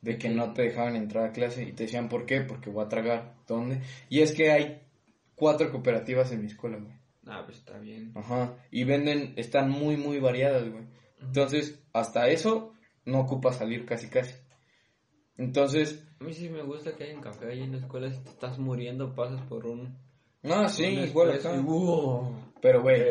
[0.01, 2.86] de que no te dejaban entrar a clase y te decían por qué, porque voy
[2.86, 3.81] a tragar, ¿dónde?
[4.09, 4.81] Y es que hay
[5.36, 6.93] cuatro cooperativas en mi escuela, güey.
[7.25, 8.12] Ah, pues está bien.
[8.15, 10.83] Ajá, y venden, están muy, muy variadas, güey.
[11.21, 12.72] Entonces, hasta eso
[13.05, 14.33] no ocupa salir casi, casi.
[15.37, 18.11] Entonces, A mí sí me gusta que hay un café ahí en la escuela.
[18.11, 19.97] Si te estás muriendo, pasas por un.
[20.43, 21.59] no, sí, igual acá.
[21.59, 22.35] ¡wow!
[22.61, 23.01] Pero, güey.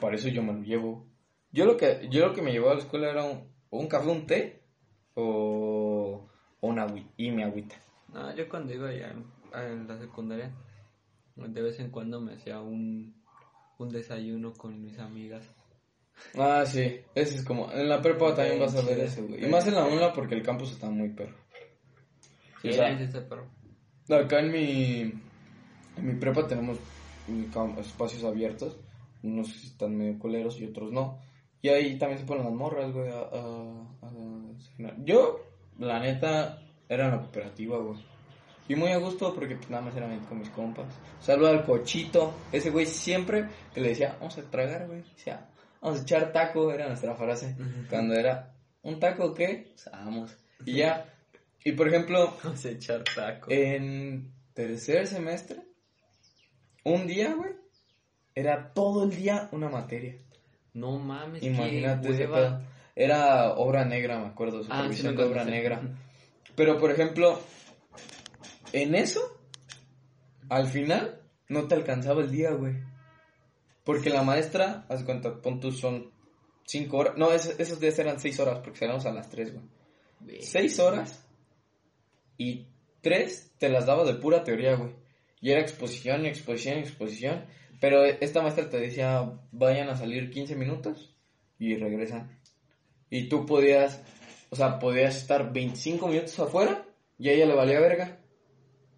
[0.00, 1.06] Para eso yo me lo llevo.
[1.50, 4.08] Yo lo que, yo lo que me llevaba a la escuela era un, un café,
[4.08, 4.62] un té
[5.14, 6.28] o,
[6.60, 6.86] o una.
[7.16, 7.74] Y mi agüita.
[8.12, 10.54] No, yo cuando iba en, en la secundaria,
[11.36, 13.14] de vez en cuando me hacía un,
[13.78, 15.50] un desayuno con mis amigas.
[16.36, 17.00] Ah, sí.
[17.14, 17.70] Ese es como.
[17.72, 19.44] En la prepa también vas a ver ese, güey.
[19.44, 21.36] Y más en la UNLA porque el campus está muy perro.
[22.62, 23.46] Sí, O sea, ese perro.
[24.10, 25.00] Acá en mi,
[25.96, 26.78] en mi prepa tenemos
[27.78, 28.78] espacios abiertos.
[29.22, 31.18] Unos están medio coleros y otros no.
[31.60, 33.10] Y ahí también se ponen las morras, güey.
[33.10, 34.94] A, a- a.
[35.04, 35.40] Yo,
[35.78, 37.98] la neta, era en la cooperativa, güey.
[38.68, 40.86] Y muy a gusto porque pues, nada más era con mis compas.
[41.20, 42.34] Saludo al cochito.
[42.52, 45.02] Ese güey siempre que le decía, vamos a tragar, güey.
[45.02, 45.48] Decía,
[45.80, 47.56] vamos a echar taco, era nuestra frase.
[47.88, 49.68] Cuando era, ¿un taco qué?
[49.74, 50.36] Pues, vamos.
[50.64, 51.06] Y ya.
[51.64, 53.50] Y por ejemplo, Vamos a echar taco.
[53.50, 55.62] en tercer semestre,
[56.84, 57.52] un día, güey,
[58.34, 60.16] era todo el día una materia.
[60.72, 62.62] no mames, Imagínate qué hueva.
[62.94, 65.80] Era obra negra, me acuerdo, Ah, sí supervisión de obra negra.
[66.56, 67.40] Pero, por ejemplo,
[68.72, 69.20] en eso,
[70.48, 72.74] al final, no te alcanzaba el día, güey.
[73.88, 76.10] Porque la maestra, haz cuenta, pon tú, son
[76.66, 77.14] cinco horas.
[77.16, 79.64] No, es- esos días eran seis horas, porque salíamos a las tres, güey.
[80.20, 80.42] Güey.
[80.42, 81.24] seis horas
[82.36, 82.66] y
[83.00, 84.90] tres te las daba de pura teoría, güey.
[85.40, 87.46] Y era exposición, exposición, exposición.
[87.80, 91.16] Pero esta maestra te decía, vayan a salir 15 minutos
[91.58, 92.38] y regresan.
[93.08, 94.02] Y tú podías,
[94.50, 96.84] o sea, podías estar 25 minutos afuera
[97.18, 98.18] y a ella le valía verga.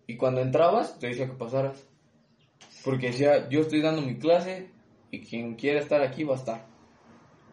[0.09, 1.87] Y cuando entrabas, te decía que pasaras.
[2.85, 4.71] Porque decía, yo estoy dando mi clase
[5.11, 6.67] y quien quiera estar aquí va a estar.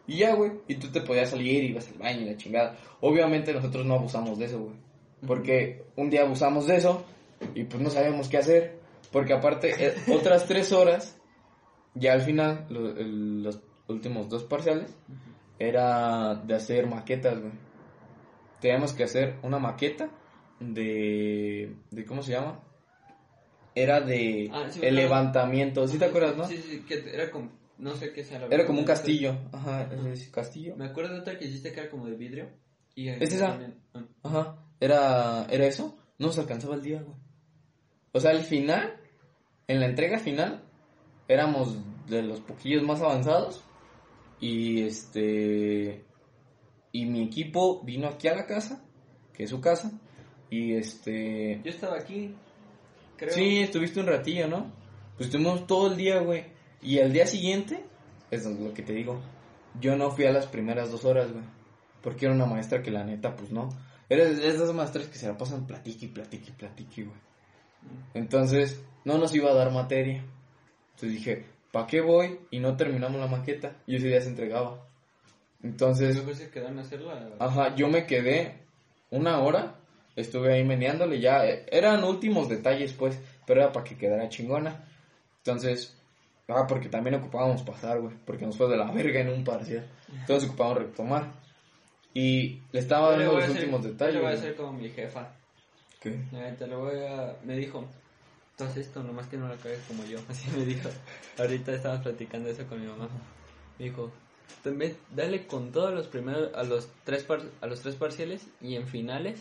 [0.06, 0.52] Y ya, güey.
[0.68, 2.76] Y tú te podías salir y ibas al baño y la chingada.
[3.00, 4.76] Obviamente nosotros no abusamos de eso, güey.
[5.26, 7.04] Porque un día abusamos de eso
[7.54, 8.78] y pues no sabíamos qué hacer.
[9.12, 11.18] Porque aparte, eh, otras tres horas,
[11.94, 14.94] ya al final, lo- el- los últimos dos parciales,
[15.58, 17.52] era de hacer maquetas, güey.
[18.60, 20.08] Teníamos que hacer una maqueta
[20.60, 21.74] de...
[21.90, 22.60] de ¿Cómo se llama?
[23.82, 24.94] Era de Ah, sí, el claro.
[24.96, 25.86] levantamiento.
[25.88, 26.46] ¿Sí te acuerdas, no?
[26.46, 29.36] Sí, sí, que era como, no sé qué sea la Era como un castillo.
[29.52, 30.74] Ajá, es castillo.
[30.76, 32.48] Me acuerdo de otra que hiciste que era como de vidrio.
[32.94, 33.48] Y ¿Es esa?
[33.50, 34.04] también- ah.
[34.24, 35.96] Ajá, era, era eso.
[36.18, 37.16] No nos alcanzaba el día, güey.
[38.12, 38.94] O sea, al final,
[39.68, 40.62] en la entrega final,
[41.28, 41.76] éramos
[42.08, 43.62] de los poquillos más avanzados.
[44.40, 46.04] Y este.
[46.92, 48.82] Y mi equipo vino aquí a la casa,
[49.32, 49.92] que es su casa.
[50.50, 51.60] Y este.
[51.62, 52.34] Yo estaba aquí,
[53.18, 53.32] creo.
[53.32, 54.72] Sí, estuviste un ratillo, ¿no?
[55.16, 56.44] Pues estuvimos todo el día, güey.
[56.80, 57.84] Y al día siguiente,
[58.30, 59.20] eso es lo que te digo.
[59.80, 61.44] Yo no fui a las primeras dos horas, güey.
[62.02, 63.68] Porque era una maestra que la neta, pues no.
[64.08, 67.18] Era de esas maestras que se la pasan platique platique platique, güey.
[68.14, 70.24] Entonces, no nos iba a dar materia.
[70.94, 72.40] Entonces dije, ¿para qué voy?
[72.50, 73.76] Y no terminamos la maqueta.
[73.86, 74.86] Y ese día se entregaba.
[75.62, 77.30] Entonces, Después se quedaron a hacerla.
[77.38, 78.62] Ajá, yo me quedé
[79.10, 79.77] una hora,
[80.20, 84.84] estuve ahí meneándole, ya eh, eran últimos detalles pues, pero era para que quedara chingona.
[85.38, 85.96] Entonces,
[86.48, 89.86] ah, porque también ocupábamos pasar, güey, porque nos fue de la verga en un parcial.
[90.12, 91.32] Entonces ocupábamos retomar.
[92.14, 94.14] Y le estaba Yo dando a los últimos yo detalles.
[94.14, 95.28] Le voy a hacer como mi jefa.
[96.00, 96.10] ¿Qué?
[96.32, 97.36] Eh, te lo voy a...
[97.44, 97.84] Me dijo,
[98.52, 100.18] entonces esto, nomás que no la cagues como yo.
[100.28, 100.88] Así me dijo.
[101.38, 103.08] Ahorita estábamos platicando eso con mi mamá.
[103.78, 104.10] Me dijo,
[104.64, 108.74] también dale con todos los primeros, a los tres par- a los tres parciales y
[108.74, 109.38] en finales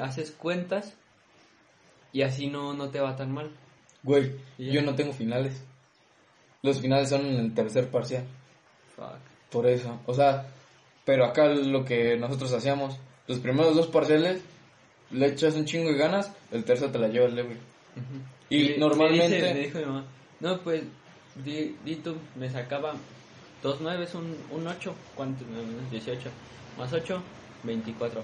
[0.00, 0.94] haces cuentas
[2.12, 3.50] y así no, no te va tan mal.
[4.02, 5.62] Güey, yo no tengo finales.
[6.62, 8.24] Los finales son en el tercer parcial.
[8.96, 9.16] Fuck.
[9.50, 10.46] Por eso, o sea,
[11.04, 14.42] pero acá lo que nosotros hacíamos, los primeros dos parciales,
[15.10, 17.56] le echas un chingo de ganas, el tercero te la lleva el leve.
[18.50, 20.04] Y Me- normalmente- Me, dice- me dijo mi mamá,
[20.40, 20.82] no, pues,
[21.44, 22.94] di, di tú, me sacaba
[23.62, 25.44] dos nueves, un, un ocho, ¿cuánto?
[25.46, 26.28] No, menos 18,
[26.76, 27.22] más 8,
[27.62, 28.22] 24.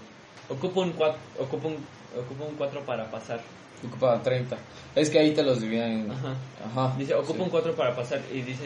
[0.49, 1.77] Ocupo un 4, ocupo un,
[2.19, 3.41] ocupo un 4 para pasar.
[3.87, 4.57] Ocupa 30.
[4.95, 6.11] Es que ahí te los dividían en...
[6.11, 6.35] Ajá.
[6.65, 6.95] Ajá.
[6.99, 7.43] Dice, ocupo sí.
[7.43, 8.65] un 4 para pasar y dice,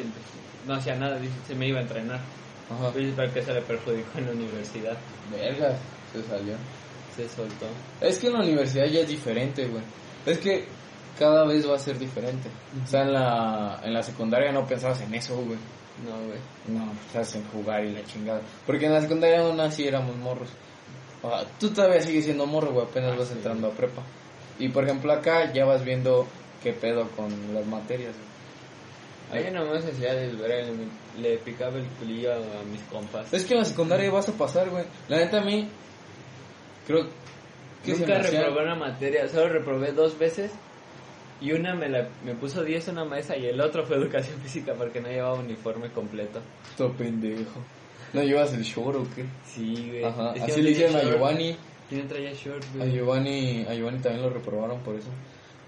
[0.66, 2.20] no hacía nada, dice, se me iba a entrenar.
[2.70, 2.90] Ajá.
[2.96, 4.96] Dice, pero que se le perjudicó en la universidad.
[5.30, 5.76] Verga,
[6.12, 6.54] se salió.
[7.16, 7.66] Se soltó.
[8.00, 9.82] Es que en la universidad ya es diferente, güey.
[10.26, 10.66] Es que
[11.18, 12.48] cada vez va a ser diferente.
[12.84, 15.58] O sea, en la, en la secundaria no pensabas en eso, güey.
[16.04, 16.38] No, güey.
[16.68, 18.40] No, pensabas en jugar y la chingada.
[18.66, 20.48] Porque en la secundaria aún así éramos morros.
[21.24, 23.34] Ah, tú todavía sigues siendo morro, güey, apenas Ah, vas sí.
[23.34, 24.02] entrando a prepa.
[24.58, 26.26] Y por ejemplo acá ya vas viendo
[26.62, 28.14] qué pedo con las materias,
[29.30, 29.44] güey.
[29.44, 30.64] Ahí nomás hacía desvelar,
[31.20, 32.38] le, le picaba el culillo a
[32.70, 33.32] mis compas.
[33.32, 34.84] Es que en la secundaria vas a pasar, güey.
[35.08, 35.68] La neta a mí,
[36.86, 37.04] creo
[37.84, 40.50] que Nunca reprobé una materia, solo reprobé dos veces.
[41.40, 44.40] Y una me, la, me puso 10 en una mesa y el otro fue educación
[44.40, 46.40] física porque no llevaba uniforme completo.
[46.76, 47.60] Todo pendejo.
[48.12, 49.24] ¿No llevas el short o qué?
[49.44, 50.04] Sí, güey.
[50.04, 51.02] Ajá, Es que así no le hicieron a.
[51.02, 51.56] Giovanni.
[51.90, 52.92] No traía short, A güey.
[52.92, 55.08] Giovanni, a Giovanni también lo reprobaron por eso.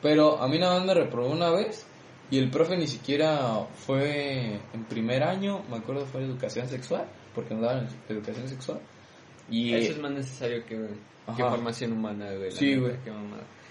[0.02, 1.86] Pero a mí nada más me reprobó una vez
[2.30, 7.54] y el profe ni siquiera fue en primer año, me acuerdo fue educación sexual, porque
[7.54, 8.80] nos daban educación sexual.
[9.50, 10.76] Y Eso es más necesario que,
[11.36, 12.50] que formación humana, güey.
[12.52, 12.92] Sí, güey.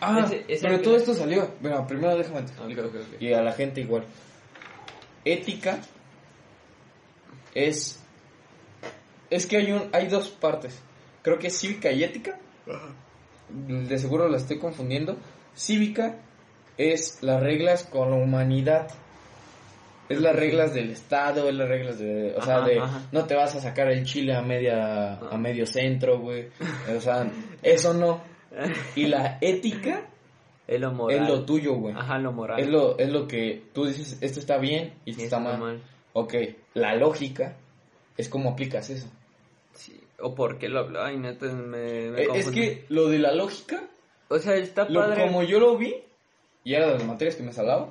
[0.02, 1.50] Ah, Ese- ese pero que- todo esto salió.
[1.62, 3.26] Bueno, primero déjame te.
[3.26, 4.04] Y a la gente igual.
[5.26, 5.80] Ética
[7.54, 8.02] es
[9.30, 10.80] es que hay un hay dos partes.
[11.22, 12.40] Creo que es cívica y ética.
[13.50, 15.18] De seguro la estoy confundiendo.
[15.56, 16.18] Cívica
[16.78, 18.90] es las reglas con la humanidad.
[20.08, 23.08] Es las reglas del Estado, es las reglas de, o sea, de ajá.
[23.12, 26.48] no te vas a sacar el chile a media a medio centro, güey.
[26.96, 27.30] O sea,
[27.62, 28.22] eso no.
[28.96, 30.08] Y la ética
[30.70, 31.24] Es lo moral.
[31.24, 31.96] es lo tuyo, güey.
[31.96, 32.60] Ajá, lo moral.
[32.60, 35.58] Es lo, es lo que tú dices, esto está bien y esto está mal.
[35.60, 35.82] mal.
[36.14, 36.36] Ok,
[36.76, 37.58] la lógica
[38.16, 39.08] es cómo aplicas eso.
[40.22, 41.04] O por qué lo hablo.
[41.04, 43.84] Ay, neta, me, me Eh, es que lo de la lógica,
[44.28, 45.26] O sea, está lo- padre.
[45.28, 45.96] como yo lo vi,
[46.64, 47.90] y era de las materias que me salaba,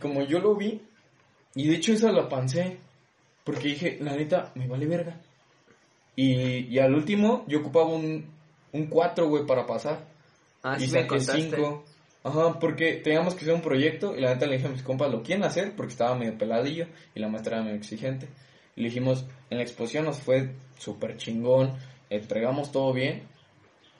[0.00, 0.80] como yo lo vi,
[1.54, 2.78] y de hecho esa la pensé,
[3.44, 5.20] porque dije, la neta, me vale verga.
[6.16, 8.26] Y, y al último, yo ocupaba un,
[8.72, 10.04] un 4, güey, para pasar.
[10.62, 11.50] Ah, y sí saqué contaste.
[11.56, 11.84] 5.
[12.22, 15.10] Ajá, porque teníamos que hacer un proyecto y la neta le dije a mis compas,
[15.10, 15.72] ¿lo quieren hacer?
[15.74, 18.28] Porque estaba medio peladillo y la maestra era medio exigente.
[18.80, 21.74] Le dijimos, en la exposición nos fue súper chingón,
[22.08, 23.24] entregamos todo bien,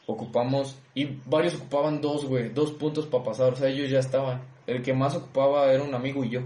[0.06, 4.42] ocupamos, y varios ocupaban dos, güey, dos puntos para pasar, o sea, ellos ya estaban.
[4.66, 6.40] El que más ocupaba era un amigo y yo.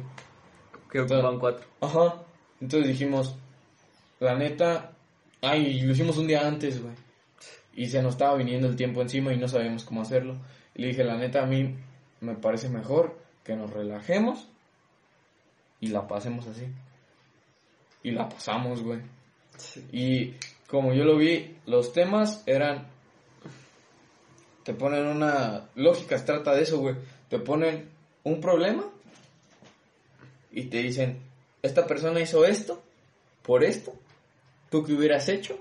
[0.91, 1.65] Que ocupan cuatro.
[1.81, 2.23] Ajá.
[2.61, 3.37] Entonces dijimos,
[4.19, 4.93] la neta,
[5.41, 6.95] ay, lo hicimos un día antes, güey.
[7.77, 10.37] Y se nos estaba viniendo el tiempo encima y no sabíamos cómo hacerlo.
[10.75, 11.77] Y le dije, la neta, a mí
[12.21, 14.49] me parece mejor que nos relajemos
[15.81, 16.67] y la pasemos así.
[18.05, 19.01] Y la pasamos, güey.
[19.93, 20.35] Y
[20.69, 22.87] como yo lo vi, los temas eran...
[24.63, 25.69] Te ponen una...
[25.75, 26.95] Lógica, se trata de eso, güey.
[27.29, 27.89] Te ponen
[28.23, 28.85] un problema
[30.53, 31.19] y te dicen,
[31.63, 32.81] esta persona hizo esto,
[33.43, 33.93] por esto,
[34.71, 35.59] tú qué hubieras hecho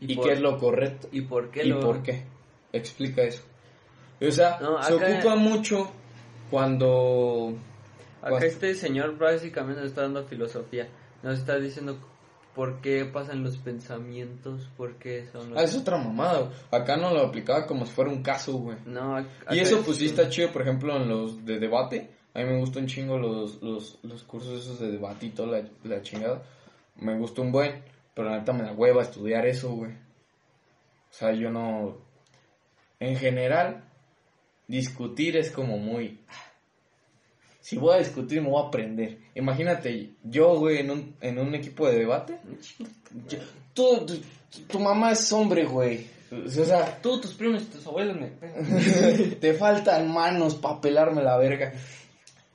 [0.00, 2.24] y, por- qué es lo correcto ¿Y por qué y lo- por qué.
[2.72, 3.42] Explica eso.
[4.20, 5.90] O sea, No, se ocupa mucho
[6.50, 7.54] cuando...
[8.20, 10.88] Acá cuando- este señor básicamente está dando filosofía.
[11.26, 11.98] Nos está diciendo
[12.54, 15.58] por qué pasan los pensamientos, por qué son los...
[15.58, 16.40] Ah, es otra mamada.
[16.42, 16.52] güey.
[16.70, 18.78] Acá no lo aplicaba como si fuera un caso, güey.
[18.86, 21.58] No, ac- Y acá eso es- pues sí está chido, por ejemplo, en los de
[21.58, 22.10] debate.
[22.32, 25.58] A mí me gustan un chingo los, los, los cursos esos de debate y toda
[25.60, 26.42] la, la chingada.
[26.96, 27.82] Me gusta un buen,
[28.14, 29.92] pero la neta me da hueva estudiar eso, güey.
[29.92, 31.96] O sea, yo no...
[33.00, 33.84] En general,
[34.68, 36.20] discutir es como muy...
[37.60, 39.18] Si voy a discutir, me voy a aprender.
[39.36, 42.38] Imagínate, yo, güey, en un, en un equipo de debate.
[43.28, 43.38] yo-
[43.74, 44.18] tú, tu,
[44.66, 46.06] tu mamá es hombre, güey.
[46.32, 48.28] O sea, Tú, tus primos y tus abuelos me...
[49.40, 51.72] te faltan manos para pelarme la verga.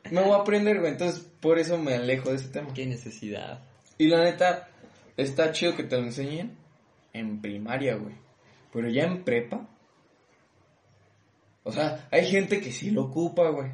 [0.10, 0.92] Me voy a aprender, güey.
[0.92, 2.74] Entonces, por eso me alejo de ese tema.
[2.74, 3.60] Qué necesidad.
[3.98, 4.68] Y la neta,
[5.16, 6.58] está chido que te lo enseñen
[7.14, 8.16] en primaria, güey.
[8.74, 9.68] Pero ya en prepa.
[11.64, 13.70] O sea, hay gente que sí lo ocupa, güey.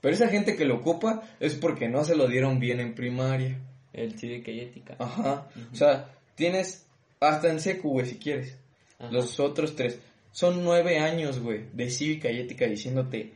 [0.00, 3.58] Pero esa gente que lo ocupa es porque no se lo dieron bien en primaria.
[3.92, 4.94] El cívica y ética.
[4.98, 5.48] Ajá.
[5.72, 6.86] O sea, tienes
[7.20, 8.56] hasta en secu, güey, si quieres.
[8.98, 9.10] Ajá.
[9.10, 9.98] Los otros tres.
[10.30, 13.32] Son nueve años, güey, de cívica y ética diciéndote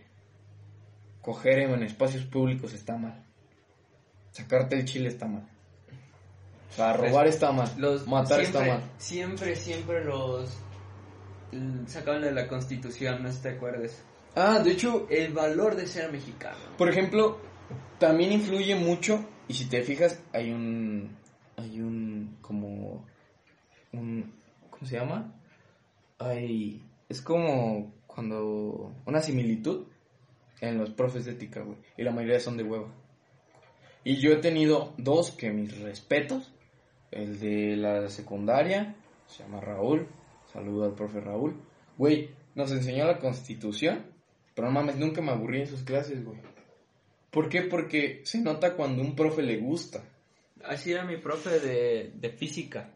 [1.21, 3.25] coger en espacios públicos está mal.
[4.31, 5.49] Sacarte el chile está mal.
[6.71, 7.71] O sea, robar está mal.
[7.77, 8.91] Los, matar siempre, está mal.
[8.99, 10.57] Siempre, siempre los...
[11.53, 14.03] l- Sacaban de la constitución, no te acuerdas.
[14.35, 16.57] Ah, de hecho, El valor de ser mexicano.
[16.79, 17.39] por ejemplo,
[17.99, 21.17] también influye mucho, y si te fijas, hay un,
[21.57, 23.05] hay un, como,
[23.93, 24.33] un,
[24.71, 25.35] ¿cómo se llama?
[26.19, 29.87] Hay, es como cuando, una similitud
[30.61, 32.89] en los profes de ética, güey, y la mayoría son de hueva.
[34.05, 36.53] Y yo he tenido dos que mis respetos,
[37.11, 40.09] el de la secundaria, se llama Raúl,
[40.53, 41.61] saludo al profe Raúl,
[41.99, 44.12] güey, nos enseñó la constitución,
[44.55, 46.39] pero no mames, nunca me aburrí en sus clases, güey.
[47.31, 47.63] ¿Por qué?
[47.63, 50.05] Porque se nota cuando un profe le gusta.
[50.65, 52.91] Así era mi profe de, de física.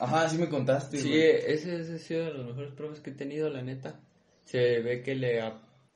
[0.00, 1.20] Ajá, sí me contaste, Sí, güey.
[1.22, 4.00] ese, ese ha sido de los mejores profes que he tenido, la neta.
[4.44, 5.40] Se ve que le,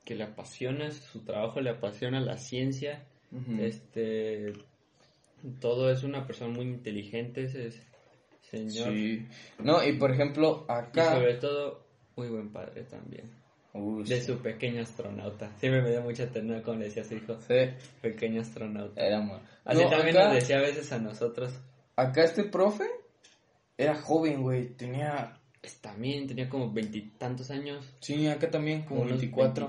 [0.05, 3.05] que le apasiona su trabajo, le apasiona la ciencia.
[3.59, 4.53] Este,
[5.59, 7.81] todo es una persona muy inteligente, ese es-
[8.49, 8.93] señor.
[8.93, 9.25] Sí.
[9.59, 11.13] No, y por ejemplo, Y acá...
[11.15, 11.83] sobre todo,
[12.15, 13.31] muy buen padre también.
[13.73, 14.27] Uy, De sí.
[14.27, 15.51] su pequeño astronauta.
[15.57, 17.37] Siempre me dio mucha ternura como le decía a su hijo.
[17.41, 17.55] Sí,
[18.01, 19.01] Pequeño astronauta.
[19.05, 19.41] era mal.
[19.65, 21.53] Así No, también acá, nos decía a veces a nosotros.
[21.95, 22.85] acá este profe
[23.77, 24.69] era joven, güey.
[24.75, 25.39] Tenía...
[25.59, 27.83] pues, También tenía como veintitantos años.
[27.99, 29.67] Sí, acá también, como 24.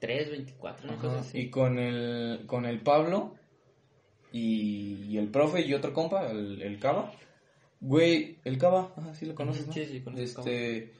[0.00, 1.38] 23, 24, una cosa así.
[1.38, 3.34] Y con el, con el Pablo
[4.32, 7.10] y, y el profe y otro compa, el, el Cava.
[7.80, 9.72] Güey, el Cava, ajá, sí lo conoces, ¿no?
[9.72, 10.92] Sí, sí, conozco Este,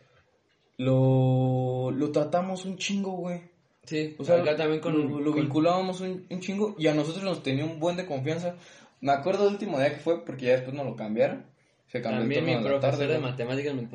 [0.79, 3.41] lo, lo tratamos un chingo, güey.
[3.85, 4.95] Sí, O sea, acá también con...
[4.95, 8.05] lo, lo con- vinculábamos un, un chingo y a nosotros nos tenía un buen de
[8.07, 8.57] confianza.
[9.01, 11.45] Me acuerdo del último día que fue porque ya después nos lo cambiaron.
[11.87, 13.89] Se cambió También el mi turno de profesor tarde, de matemáticas me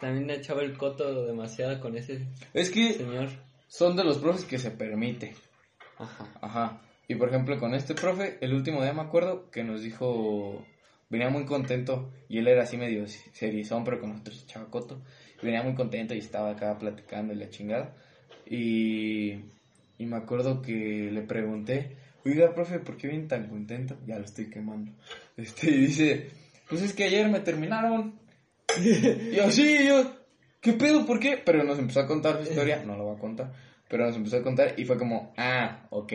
[0.00, 3.28] también le echaba el coto demasiado con ese Es que señor.
[3.68, 5.34] son de los profes que se permite.
[5.98, 6.32] Ajá.
[6.40, 6.80] Ajá.
[7.06, 10.64] Y por ejemplo, con este profe, el último día me acuerdo que nos dijo,
[11.10, 15.00] venía muy contento, y él era así medio serizón, pero con nosotros echaba coto.
[15.42, 17.94] Venía muy contento y estaba acá platicando y la chingada.
[18.46, 19.32] Y,
[19.98, 23.96] y me acuerdo que le pregunté, oiga, profe, ¿por qué viene tan contento?
[24.06, 24.92] Ya lo estoy quemando.
[25.36, 26.30] Este, y dice,
[26.68, 28.20] pues es que ayer me terminaron.
[28.80, 30.12] y así, yo,
[30.60, 31.04] ¿qué pedo?
[31.04, 31.42] ¿Por qué?
[31.44, 33.52] Pero nos empezó a contar su historia, no lo voy a contar,
[33.88, 36.12] pero nos empezó a contar y fue como, ah, ok,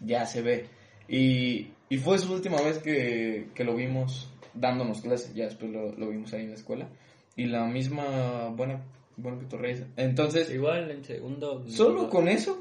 [0.00, 0.66] ya se ve.
[1.06, 5.92] Y, y fue su última vez que, que lo vimos dándonos clases, ya después lo,
[5.92, 6.88] lo vimos ahí en la escuela.
[7.36, 8.82] Y la misma buena,
[9.16, 9.86] buena cotorreza.
[9.96, 11.64] Entonces, Igual en segundo...
[11.68, 12.58] solo con eso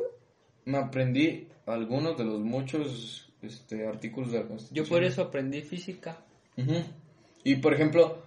[0.66, 4.88] me aprendí algunos de los muchos este, artículos de la Yo Constitución.
[4.90, 6.18] por eso aprendí física.
[6.58, 6.76] Ujú.
[7.44, 8.22] Y por ejemplo,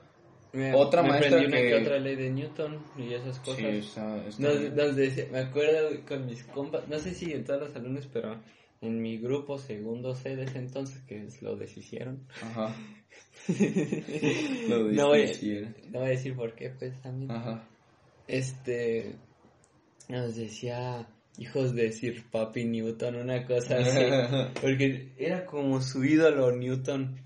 [0.52, 3.58] Me, Otra me maestra aprendí una que- que otra ley de Newton y esas cosas.
[3.58, 7.44] sí, está- está Nos, nos decía- me acuerdo con mis compas, no sé si en
[7.44, 8.36] todos los alumnos, pero
[8.80, 12.26] en mi grupo segundo C de ese entonces, que lo deshicieron.
[12.42, 12.74] Ajá.
[14.68, 15.74] Lo no, voy, deshicieron.
[15.90, 17.30] no voy a decir por qué, pues también.
[17.30, 17.64] Ajá.
[18.28, 19.14] Este,
[20.08, 21.06] nos decía
[21.38, 23.98] hijos de Sir Papi Newton, una cosa así.
[24.60, 27.20] Porque era como su ídolo Newton.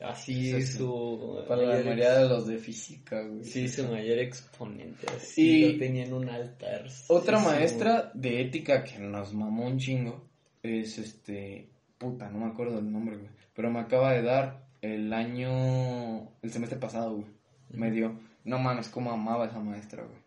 [0.00, 0.78] Así Sí, sí.
[0.78, 1.44] su...
[1.46, 3.44] Para la mayor mayoría de los de física, güey.
[3.44, 5.06] Sí, su mayor exponente.
[5.14, 6.86] Así Y- lo tenía en un altar.
[7.08, 10.29] Otra Sí, sí, maestra de ética que nos mamó un chingo
[10.62, 11.70] es este.
[11.98, 13.30] Puta, no me acuerdo del nombre, güey.
[13.54, 16.30] Pero me acaba de dar el año.
[16.42, 17.26] El semestre pasado, güey.
[17.70, 18.18] Me dio.
[18.44, 20.18] No mames, cómo amaba a esa maestra, güey.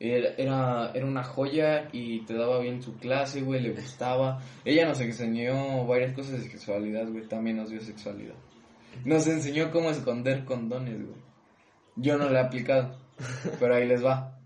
[0.00, 4.40] Era, era, una joya y te daba bien su clase, güey, le gustaba.
[4.64, 8.36] Ella nos enseñó varias cosas de sexualidad, güey, también nos dio sexualidad.
[9.04, 11.20] Nos enseñó cómo esconder condones, güey.
[11.96, 12.96] Yo no le he aplicado,
[13.60, 14.38] pero ahí les va.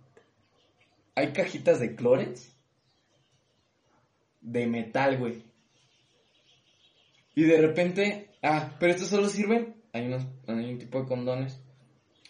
[1.14, 2.51] Hay cajitas de clores
[4.42, 5.42] de metal, güey.
[7.34, 9.76] Y de repente, ah, pero estos solo sirven.
[9.92, 11.62] Hay unos, hay un tipo de condones,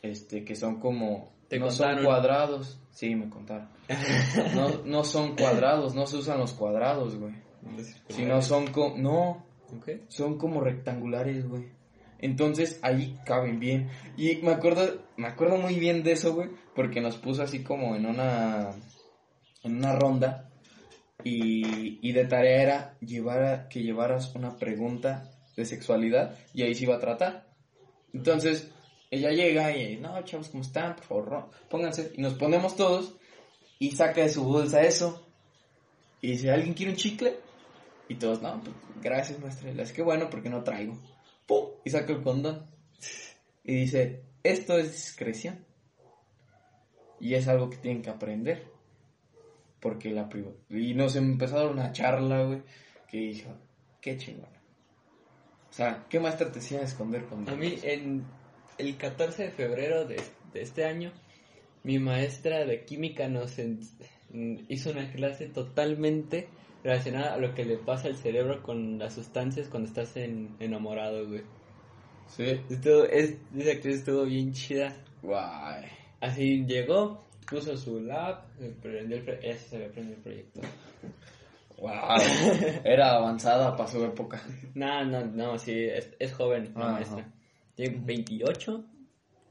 [0.03, 1.97] este, que son como, ¿Te no contaron?
[1.97, 2.81] son cuadrados.
[2.91, 3.69] Sí, me contaron.
[4.55, 7.35] No, no son cuadrados, no se usan los cuadrados, güey.
[8.09, 9.47] Sino son como, no,
[9.77, 9.89] ¿Ok?
[10.09, 11.69] son como rectangulares, güey.
[12.19, 13.91] Entonces ahí caben bien.
[14.17, 17.97] Y me acuerdo, me acuerdo muy bien de eso, güey, porque nos puso así como
[17.97, 18.71] en una
[19.65, 20.52] en una ronda
[21.25, 26.85] y, de tarea era llevar a- que llevaras una pregunta de sexualidad y ahí se
[26.85, 27.49] iba a tratar.
[28.13, 28.71] Entonces
[29.11, 30.97] ella llega y, no, chavos, ¿cómo están?
[30.97, 32.13] Por favor, pónganse.
[32.17, 33.15] Y nos ponemos todos
[33.79, 35.27] y saca de su bolsa eso.
[36.21, 37.37] Y dice, ¿alguien quiere un chicle?
[38.09, 39.73] Y todos, no, pues, gracias, maestra.
[39.73, 40.97] Dice, qué bueno, porque no traigo.
[41.47, 41.67] ¡Pum!
[41.85, 42.67] Y saca el condón.
[43.65, 45.65] Y dice, esto es discreción.
[47.21, 48.72] Y es algo que tienen que aprender.
[49.83, 50.29] Porque la.
[50.71, 52.63] Y nos empezó a dar una charla, güey,
[53.11, 53.51] que dijo,
[54.01, 54.47] qué chingón.
[55.69, 57.53] O sea, ¿qué maestra te a esconder condón?
[57.55, 58.25] A mí, en
[58.79, 60.23] el 14 de febrero de,
[60.53, 61.11] de este año,
[61.83, 63.81] mi maestra de química nos en-
[64.69, 66.49] hizo una clase totalmente
[66.85, 71.27] relacionada a lo que le pasa al cerebro con las sustancias cuando estás en- enamorado,
[71.27, 71.43] güey.
[72.29, 72.61] Sí.
[72.71, 74.95] Estuvo, es, esa clase estuvo bien chida.
[75.23, 75.87] Guay.
[76.21, 78.45] Así llegó, puso su lab,
[78.81, 80.65] prendió el, ella sí sabía prender el proyector.
[81.79, 81.91] Wow.
[82.85, 84.41] Era avanzada para su época.
[84.75, 86.93] No, no, no, sí, es, es joven la Ajá.
[86.93, 87.33] maestra.
[87.75, 88.85] Tiene 28.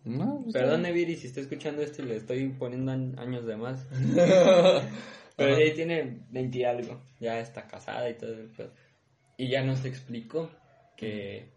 [0.05, 3.85] No, pues, Perdón, Viri, si está escuchando esto y le estoy poniendo años de más.
[5.35, 7.01] Pero ella tiene 20 y algo.
[7.19, 8.35] Ya está casada y todo.
[9.37, 10.49] Y ya nos explicó
[10.95, 11.49] que.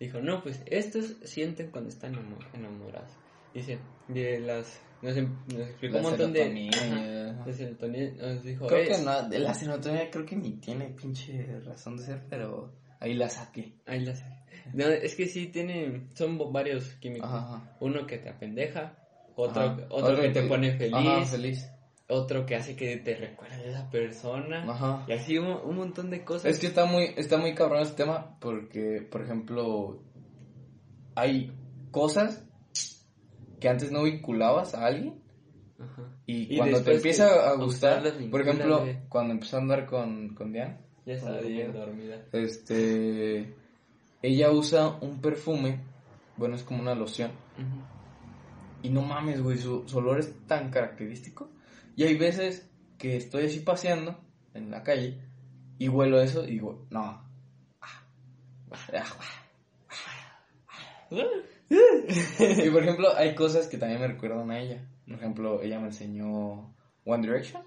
[0.00, 3.10] Dijo, no, pues estos sienten cuando están enamo- enamorados.
[3.54, 4.80] Dice, de las.
[5.02, 6.40] Nos, em- nos explicó La un montón de.
[6.40, 10.52] serotonina, de serotonina, Nos dijo, Creo "Es- que no, de la serotonina creo que ni
[10.52, 13.74] tiene pinche razón de ser, pero ahí la saqué.
[13.86, 14.24] Ahí la sé.
[14.74, 16.08] No, es que sí tiene.
[16.14, 17.30] Son varios químicos.
[17.30, 17.76] Ajá.
[17.80, 18.96] Uno que te apendeja.
[19.36, 19.86] Otro, Ajá.
[19.90, 20.94] otro que te pone feliz.
[20.94, 21.70] Ajá, feliz.
[22.10, 24.64] Otro que hace que te recuerde a esa persona.
[24.68, 25.04] Ajá.
[25.06, 26.46] Y así un, un montón de cosas.
[26.50, 30.02] Es que está muy, está muy cabrón este tema porque, por ejemplo,
[31.14, 31.52] hay
[31.90, 32.44] cosas
[33.60, 35.20] que antes no vinculabas a alguien
[35.78, 36.02] Ajá.
[36.26, 40.52] y, Y cuando te empieza a gustar, por ejemplo, cuando empezó a andar con, con
[40.52, 42.24] Diana, Ya estaba bien dormida.
[42.32, 43.54] este,
[44.22, 45.80] ella usa un perfume,
[46.36, 47.30] bueno, es como una loción.
[48.82, 51.50] Y no mames, güey, su, su olor es tan característico.
[51.96, 54.16] Y hay veces que estoy así paseando
[54.54, 55.20] en la calle
[55.78, 57.24] y huelo eso y digo, no.
[57.80, 59.04] Ah,
[61.10, 64.86] Y por ejemplo, hay cosas que también me recuerdan a ella.
[65.06, 67.62] Por ejemplo, ella me enseñó One Direction.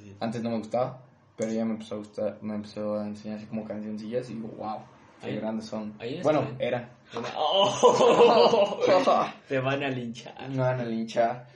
[0.00, 0.16] Sí.
[0.20, 1.04] Antes no me gustaba,
[1.36, 4.48] pero ella me empezó a gustar, me empezó a enseñar así como cancioncillas y digo,
[4.58, 4.78] wow,
[5.20, 5.94] qué Ahí- grandes son.
[6.00, 6.56] ahí Bueno, bien.
[6.60, 6.90] eran.
[7.16, 8.80] Una- ¡Oh!
[9.48, 10.34] Te van a linchar.
[10.50, 11.46] Me van a linchar.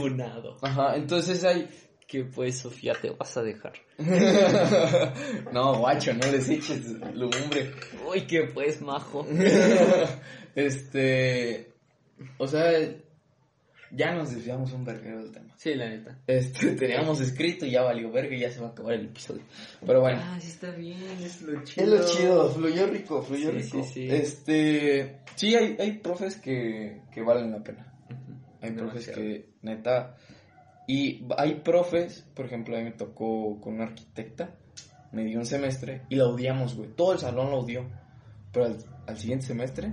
[0.00, 0.56] Funado.
[0.62, 1.68] Ajá, entonces hay,
[2.08, 3.74] Que pues, Sofía, te vas a dejar.
[5.52, 7.70] no, guacho, no les eches lumbre.
[8.10, 9.26] Uy, que pues, majo.
[10.54, 11.70] este,
[12.38, 12.72] o sea,
[13.90, 15.52] ya nos desviamos un verguero del tema.
[15.56, 16.18] Sí, la neta.
[16.26, 19.42] Este, teníamos escrito y ya valió verga y ya se va a acabar el episodio.
[19.84, 21.84] Pero bueno, Ah, sí está bien, es lo chido.
[21.84, 23.84] es lo chido, fluyó rico, fluyó Sí, rico.
[23.84, 24.08] sí, sí.
[24.10, 27.84] Este, sí, hay, hay profes que, que valen la pena.
[28.60, 30.16] Hay profes que, neta,
[30.88, 34.54] y hay profes, por ejemplo, a mí me tocó con una arquitecta,
[35.12, 36.88] me dio un semestre y la odiamos, güey.
[36.90, 37.86] Todo el salón la odió.
[38.52, 39.92] Pero al, al siguiente semestre,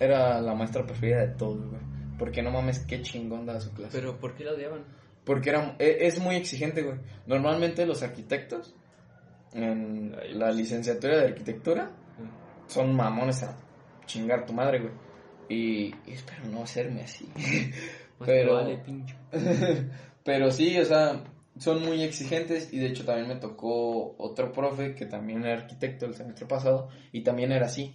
[0.00, 1.80] era la maestra preferida de todos, güey.
[2.18, 3.96] Porque no mames, qué chingón daba su clase.
[3.98, 4.84] Pero ¿por qué la odiaban?
[5.24, 6.98] Porque era, e- es muy exigente, güey.
[7.26, 8.74] Normalmente los arquitectos
[9.52, 11.90] en la licenciatura de arquitectura
[12.66, 13.56] son mamones a
[14.06, 14.92] chingar tu madre, güey.
[15.48, 17.28] Y, y espero no hacerme así.
[18.18, 19.16] Más Pero- vale, pincho.
[20.24, 21.24] Pero sí, o sea,
[21.58, 26.06] son muy exigentes y de hecho también me tocó otro profe que también era arquitecto
[26.06, 27.94] el semestre pasado y también era así,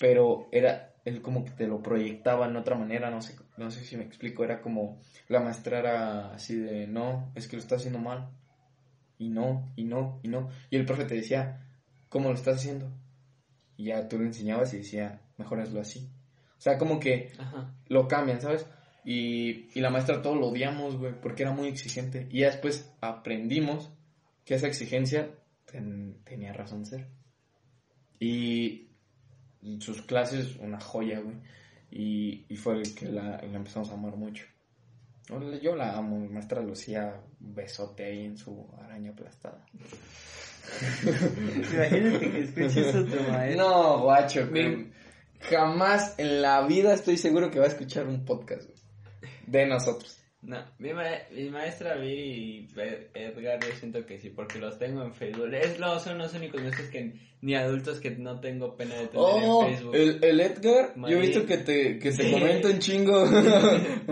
[0.00, 3.84] pero era él como que te lo proyectaba en otra manera, no sé, no sé
[3.84, 7.80] si me explico, era como la maestra era así de, no, es que lo estás
[7.80, 8.30] haciendo mal.
[9.18, 10.48] Y no, y no, y no.
[10.68, 11.66] Y el profe te decía,
[12.10, 12.90] ¿cómo lo estás haciendo?
[13.76, 16.10] Y ya tú le enseñabas y decía, mejor hazlo así.
[16.58, 17.72] O sea, como que Ajá.
[17.86, 18.66] lo cambian, ¿sabes?
[19.06, 22.26] Y, y la maestra todo lo odiamos, güey, porque era muy exigente.
[22.30, 23.88] Y ya después aprendimos
[24.44, 25.30] que esa exigencia
[25.64, 27.06] ten- tenía razón de ser.
[28.18, 28.88] Y
[29.78, 31.36] sus clases, una joya, güey.
[31.90, 34.44] Y, y fue el que la, la empezamos a amar mucho.
[35.62, 39.64] Yo- la amo, mi maestra Lucía, besote ahí en su araña aplastada.
[41.72, 43.62] Imagínate que escuches a tu maestro.
[43.68, 44.48] No, guacho,
[45.40, 48.75] jamás en la vida estoy seguro que va a escuchar un podcast güey,
[49.46, 50.22] de nosotros.
[50.42, 54.78] No, mi, ma- mi maestra Viri y Ed- Edgar, yo siento que sí, porque los
[54.78, 55.52] tengo en Facebook.
[55.52, 59.12] Es lo, son los únicos maestros que ni adultos que no tengo pena de tener
[59.24, 59.94] Oh, en Facebook.
[59.96, 62.30] el, el Edgar, yo he visto que te, que te Sí.
[62.32, 63.26] comenta un chingo.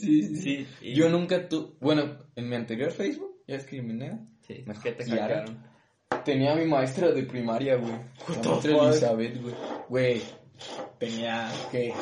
[0.00, 0.36] Sí, sí.
[0.36, 4.74] Sí, y- Yo nunca tu, bueno, en mi anterior Facebook, ya es criminal, Sí, me
[4.74, 5.64] que te hackearon.
[6.24, 7.92] tenía a mi maestra de primaria, güey.
[7.92, 8.88] La maestra?
[8.88, 9.54] Elizabeth, güey.
[9.88, 10.22] Güey,
[10.98, 11.92] tenía, ¿qué?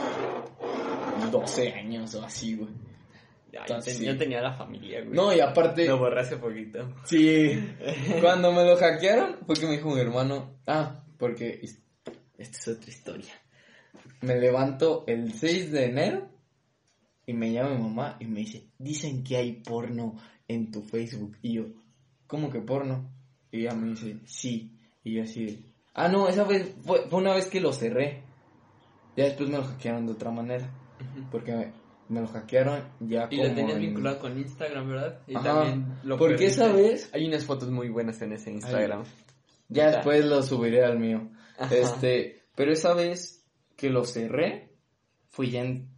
[1.26, 2.70] 12 años o así, güey.
[3.52, 4.06] Ya, yo, Entonces, ten- sí.
[4.06, 5.14] yo tenía la familia, güey.
[5.14, 5.86] No, y aparte...
[5.86, 6.94] Lo borré hace poquito.
[7.04, 7.58] Sí,
[8.20, 11.82] cuando me lo hackearon fue que me dijo mi hermano, ah, porque es-
[12.36, 13.32] esta es otra historia.
[14.20, 16.28] Me levanto el 6 de enero
[17.26, 20.16] y me llama mi mamá y me dice, dicen que hay porno
[20.46, 21.36] en tu Facebook.
[21.42, 21.64] Y yo,
[22.26, 23.10] ¿cómo que porno?
[23.50, 24.78] Y ella me dice, sí.
[25.04, 25.62] Y yo así, de,
[25.94, 28.22] ah, no, esa vez fue, fue una vez que lo cerré.
[29.16, 30.70] Ya después me lo hackearon de otra manera.
[31.30, 31.72] Porque me,
[32.08, 35.20] me lo hackearon ya Y como lo tenías en- vinculado con Instagram, ¿verdad?
[35.26, 35.44] Y Ajá.
[35.44, 36.62] también lo Porque perdiste.
[36.64, 39.04] esa vez Hay unas fotos muy buenas en ese Instagram.
[39.68, 39.90] Ya Ya.
[39.96, 41.28] después lo subiré al mío.
[41.58, 41.74] Ajá.
[41.74, 43.44] Este, pero esa vez
[43.76, 44.72] que lo cerré,
[45.28, 45.88] fui ya en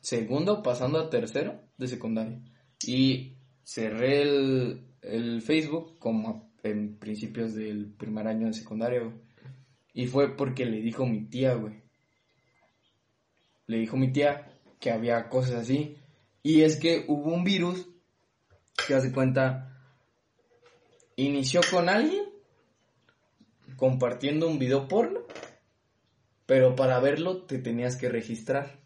[0.00, 2.40] segundo, pasando a tercero de secundaria.
[2.86, 9.14] Y cerré el, el Facebook como en principios del primer año de secundaria, güey.
[9.94, 11.81] Y fue porque le dijo mi tía, güey.
[13.66, 15.96] Le dijo mi tía que había cosas así.
[16.42, 17.88] Y es que hubo un virus
[18.86, 19.78] que hace cuenta,
[21.16, 22.24] inició con alguien
[23.76, 25.20] compartiendo un video porno,
[26.46, 28.80] pero para verlo te tenías que registrar.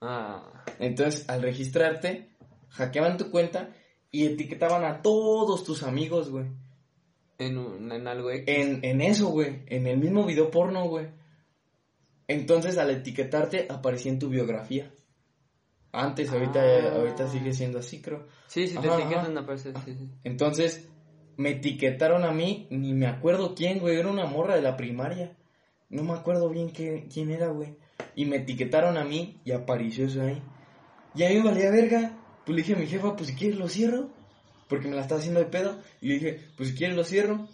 [0.00, 2.30] Ah, Entonces, al registrarte,
[2.70, 3.74] hackeaban tu cuenta
[4.10, 6.46] y etiquetaban a todos tus amigos, güey.
[7.38, 8.44] en, un, en algo X.
[8.46, 9.62] En, en eso, güey.
[9.66, 11.06] En el mismo video porno, güey.
[12.28, 14.92] Entonces, al etiquetarte, aparecía en tu biografía.
[15.92, 16.96] Antes, ahorita, Ah.
[16.96, 18.26] ahorita sigue siendo así, creo.
[18.46, 20.08] Sí, sí, te etiquetan parte, sí, sí.
[20.22, 20.88] Entonces,
[21.38, 25.36] me etiquetaron a mí, ni me acuerdo quién, güey, era una morra de la primaria.
[25.88, 27.76] No me acuerdo bien qué, quién era, güey.
[28.14, 30.42] Y me etiquetaron a mí y apareció eso ahí.
[31.14, 32.18] Y a mí me valía verga.
[32.44, 34.10] Pues le dije a mi jefa, pues si quieres lo cierro.
[34.68, 35.80] Porque me la estaba haciendo de pedo.
[36.02, 37.48] Y le dije, pues si quieres lo cierro.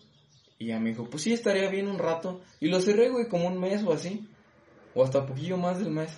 [0.58, 2.40] Y ya me dijo, pues sí, estaría bien un rato.
[2.58, 4.28] Y lo cerré, güey, como un mes o así.
[4.94, 6.16] O hasta poquillo más del mes.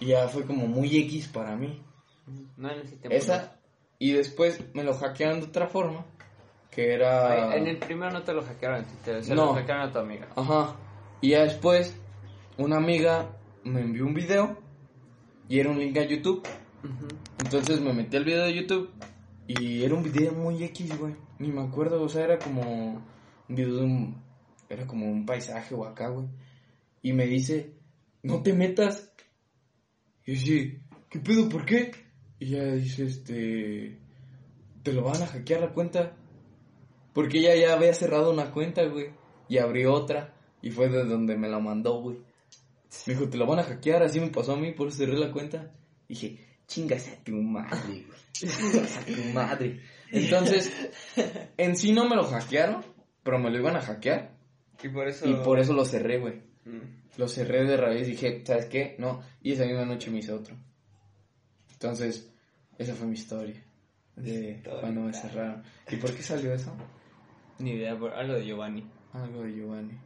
[0.00, 1.82] Y ya fue como muy X para mí.
[2.56, 3.10] No, en ese tiempo.
[3.10, 3.56] Esa,
[3.98, 6.04] y después me lo hackearon de otra forma,
[6.70, 7.54] que era...
[7.56, 9.46] En el primero no te lo hackearon, te, se No.
[9.46, 10.28] lo hackearon a tu amiga.
[10.36, 10.76] Ajá.
[11.20, 11.94] Y ya después,
[12.56, 13.30] una amiga
[13.64, 14.56] me envió un video,
[15.48, 16.46] y era un link a YouTube,
[16.82, 17.08] Ujú.
[17.44, 18.90] entonces me metí al video de YouTube,
[19.46, 23.54] y era un video muy X, güey, ni me acuerdo, o sea, era como un
[23.54, 24.22] video de un...
[24.68, 26.28] Era como un paisaje o acá, güey.
[27.02, 27.74] Y me dice,
[28.22, 29.12] no te metas.
[30.26, 30.78] Y yo sí,
[31.08, 31.48] ¿qué pedo?
[31.48, 31.92] ¿Por qué?
[32.38, 33.98] Y ella dice, este,
[34.82, 36.16] te lo van a hackear la cuenta.
[37.12, 39.10] Porque ella ya había cerrado una cuenta, güey.
[39.48, 40.34] Y abrió otra.
[40.62, 42.18] Y fue de donde me la mandó, güey.
[43.06, 44.02] Me dijo, te la van a hackear.
[44.02, 45.72] Así me pasó a mí, por eso cerré la cuenta.
[46.08, 48.20] dije, chingas a tu madre, güey.
[48.32, 49.80] Chingas a tu madre.
[50.12, 50.72] Entonces,
[51.56, 52.84] en sí no me lo hackearon,
[53.22, 54.36] pero me lo iban a hackear.
[54.82, 55.28] Y por eso...
[55.28, 56.49] Y por eso lo cerré, güey.
[56.70, 57.00] Mm.
[57.18, 58.94] Lo cerré de raíz y dije, ¿sabes qué?
[58.98, 59.20] No.
[59.42, 60.54] Y esa misma noche me hice otro.
[61.72, 62.30] Entonces,
[62.78, 63.62] esa fue mi historia.
[64.16, 64.80] De Historia.
[64.80, 65.62] cuando me cerraron.
[65.90, 66.74] ¿Y por qué salió eso?
[67.58, 68.84] Ni idea, por algo de Giovanni.
[69.12, 69.98] Algo de Giovanni.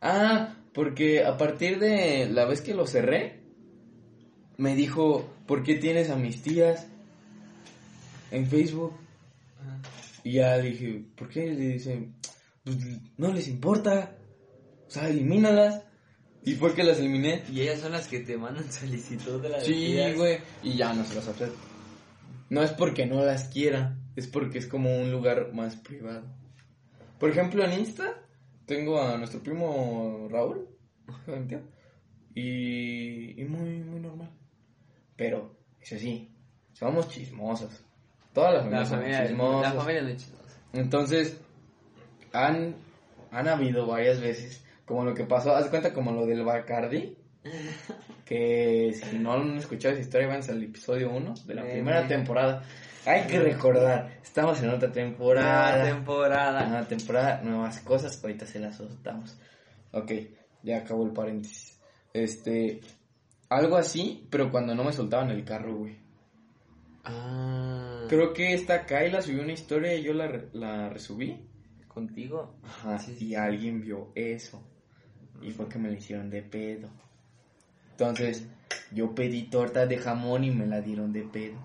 [0.00, 3.40] Ah, Porque a partir de la vez que lo cerré,
[4.56, 6.86] me dijo, ¿por qué tienes a mis tías
[8.30, 8.92] en Facebook?
[9.60, 9.78] Ajá.
[10.22, 11.46] Y ya le dije, ¿por qué?
[11.46, 12.08] Le dice,
[12.62, 12.76] pues
[13.16, 14.16] no les importa.
[14.90, 15.84] O sea, elimínalas.
[16.44, 17.44] ¿Y por qué las eliminé?
[17.48, 20.38] Y ellas son las que te mandan solicitud de la Sí, güey.
[20.64, 21.56] Y ya no se las acepto.
[22.48, 26.24] No es porque no las quiera, es porque es como un lugar más privado.
[27.20, 28.20] Por ejemplo, en Insta
[28.66, 30.66] tengo a nuestro primo Raúl.
[32.34, 34.30] Y, y muy, muy normal.
[35.16, 36.34] Pero, eso sí,
[36.72, 37.84] somos chismosos.
[38.32, 39.74] Todas las La familias son chismosas.
[39.74, 40.60] la familia no es chismosa.
[40.72, 41.40] Entonces,
[42.32, 42.74] han,
[43.30, 47.16] han habido varias veces, como lo que pasó, haz cuenta como lo del Bacardi,
[48.24, 52.04] que si no han escuchado esa historia, van al episodio 1 de la Eh, primera
[52.04, 52.08] eh.
[52.08, 52.64] temporada.
[53.06, 55.76] Hay que recordar, estamos en otra temporada.
[55.78, 56.66] Nueva temporada.
[56.68, 59.38] Nueva temporada, nuevas cosas, ahorita se las soltamos.
[59.92, 60.10] Ok,
[60.64, 61.80] ya acabó el paréntesis.
[62.12, 62.80] Este,
[63.48, 65.96] algo así, pero cuando no me soltaban el carro, güey.
[67.04, 68.04] Ah.
[68.08, 71.46] Creo que esta Kyla subió una historia y yo la, la resubí.
[71.88, 72.56] ¿Contigo?
[72.62, 74.62] Ajá, Sí, sí, y alguien vio eso.
[75.42, 76.88] Y fue que me la hicieron de pedo.
[77.92, 78.46] Entonces,
[78.92, 81.58] yo pedí torta de jamón y me la dieron de pedo.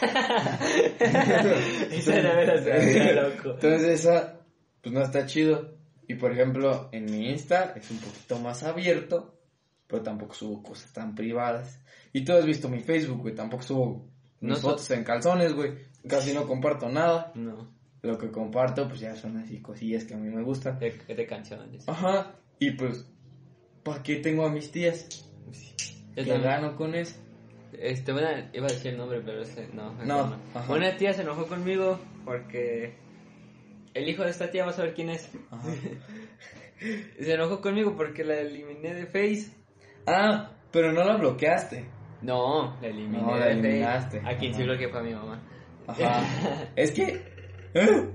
[3.14, 3.50] Loco.
[3.54, 4.40] Entonces, esa,
[4.82, 5.74] pues no está chido.
[6.06, 9.38] Y por ejemplo, en mi Insta es un poquito más abierto,
[9.86, 11.80] pero tampoco subo cosas tan privadas.
[12.12, 14.06] Y tú has visto mi Facebook, güey, tampoco subo
[14.40, 15.72] mis No so- fotos en calzones, güey.
[16.06, 17.32] Casi no comparto nada.
[17.34, 17.72] No,
[18.02, 20.78] Lo que comparto, pues ya son así cosillas que a mí me gustan.
[20.78, 21.88] de, de canciones.
[21.88, 22.34] Ajá,
[22.64, 23.06] y pues,
[23.82, 25.28] ¿para qué tengo a mis tías?
[26.16, 26.42] Yo ¿Qué también.
[26.42, 27.16] gano con eso?
[27.78, 29.42] Este, una, iba a decir el nombre, pero
[29.74, 29.92] no.
[30.04, 30.72] No, ajá.
[30.72, 32.94] Una tía se enojó conmigo porque
[33.92, 35.30] el hijo de esta tía va a saber quién es.
[35.50, 35.68] Ajá.
[37.20, 39.56] Se enojó conmigo porque la eliminé de Face.
[40.06, 41.86] Ah, pero no la bloqueaste.
[42.20, 44.20] No, la eliminé No, la eliminaste.
[44.24, 45.40] A quien sí bloqueé fue a mi mamá.
[45.86, 46.22] Ajá.
[46.76, 47.22] es que
[47.74, 48.10] ¿eh?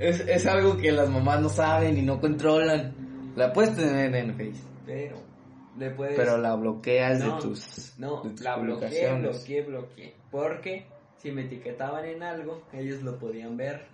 [0.00, 3.05] es, es algo que las mamás no saben y no controlan.
[3.36, 5.22] La puedes tener en Face, Pero,
[5.78, 6.16] le puedes...
[6.16, 10.14] pero la bloqueas No, de tus, No, de tus la bloqueé, bloqueé, bloqueé.
[10.30, 10.86] Porque
[11.18, 13.86] si me etiquetaban en algo, ellos lo podían ver.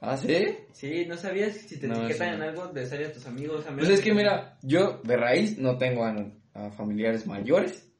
[0.00, 0.58] ¿Ah, sí?
[0.72, 1.56] Sí, ¿no sabías?
[1.56, 3.64] Si te No, etiquetan en algo, de ser a tus amigos.
[3.76, 6.14] Pues es que mira, yo de raíz no tengo a,
[6.54, 7.90] a familiares mayores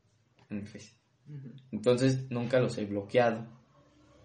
[0.51, 0.93] en Face.
[1.29, 1.49] Ujú.
[1.73, 3.49] Entonces nunca los he bloqueado.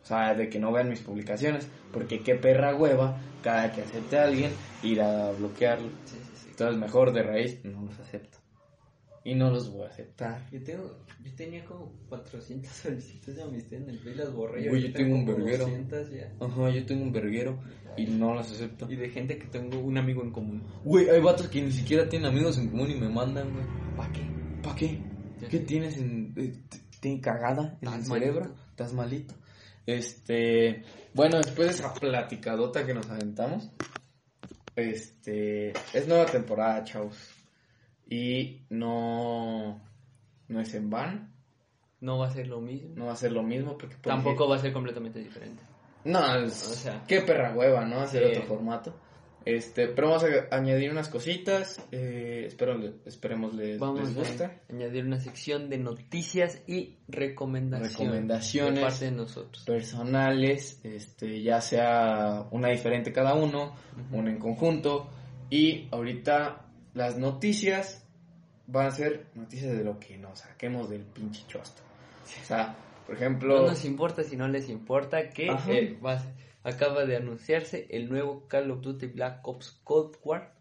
[0.04, 1.68] O sea, de que no vean mis publicaciones.
[1.92, 4.52] Porque qué perra hueva, cada que acepte a alguien,
[4.84, 5.90] ir a bloquearlo.
[6.06, 6.48] Sí, sí, sí.
[6.52, 8.38] Entonces mejor de raíz no los acepto.
[9.24, 10.50] Y no los voy a aceptar.
[10.50, 14.64] Yo, tengo, yo tenía como 400 solicitudes de amistad en el Face, las borré.
[14.64, 15.66] yo ahorita tengo un verguero.
[15.66, 16.34] 200 ya.
[16.40, 17.60] Ajá, yo tengo un verguero
[17.98, 18.90] y no los acepto.
[18.90, 20.64] Y de gente que tengo un amigo en común.
[20.86, 23.66] Güey, hay vatos que ni siquiera tienen amigos en común y me mandan, güey.
[23.98, 24.22] ¿Para qué?
[24.64, 25.02] ¿Para qué?
[25.50, 26.34] ¿Qué tienes en...
[26.38, 26.54] eh,
[27.00, 28.54] ¿Tienes cagada en el cerebro?
[28.72, 29.34] ¿Estás malito?
[29.96, 30.84] Este...
[31.14, 33.70] Bueno, después de esa platicadota que nos aventamos,
[34.76, 35.74] este...
[35.94, 37.18] Es nueva temporada, chavos.
[38.08, 39.82] Y no...
[40.48, 41.34] No es en van.
[42.02, 42.92] No va a ser lo mismo.
[42.96, 43.96] No va a ser lo mismo porque...
[43.98, 45.64] puede Tampoco va a ser completamente diferente.
[46.06, 47.04] No, es, O sea.
[47.08, 48.00] qué perra hueva, ¿no?
[48.00, 48.30] Hacer Sí.
[48.32, 48.96] otro formato.
[49.56, 51.82] Este, pero vamos a añadir unas cositas.
[51.92, 54.44] Eh, espero, esperemos les, Vamos les guste.
[54.46, 58.76] a añadir una sección de noticias y recomendaciones, Recomendaciones.
[58.76, 59.64] de parte de nosotros.
[59.66, 63.74] Personales, este, ya sea una diferente cada uno,
[64.12, 65.10] una en conjunto.
[65.50, 68.06] Y ahorita las noticias
[68.68, 71.82] van a ser noticias de lo que nos saquemos del pinche chosto.
[72.42, 72.76] O sea,
[73.08, 73.62] por ejemplo.
[73.62, 76.24] No nos importa si no les importa que eh, va-
[76.70, 80.54] acaba de anunciarse el nuevo Call of Duty Black Ops Cold War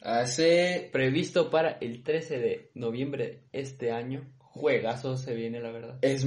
[0.00, 0.88] Hace.
[0.92, 4.26] previsto para el 13 de noviembre de este año.
[4.38, 5.98] Juegazo se viene, la verdad.
[6.02, 6.24] Es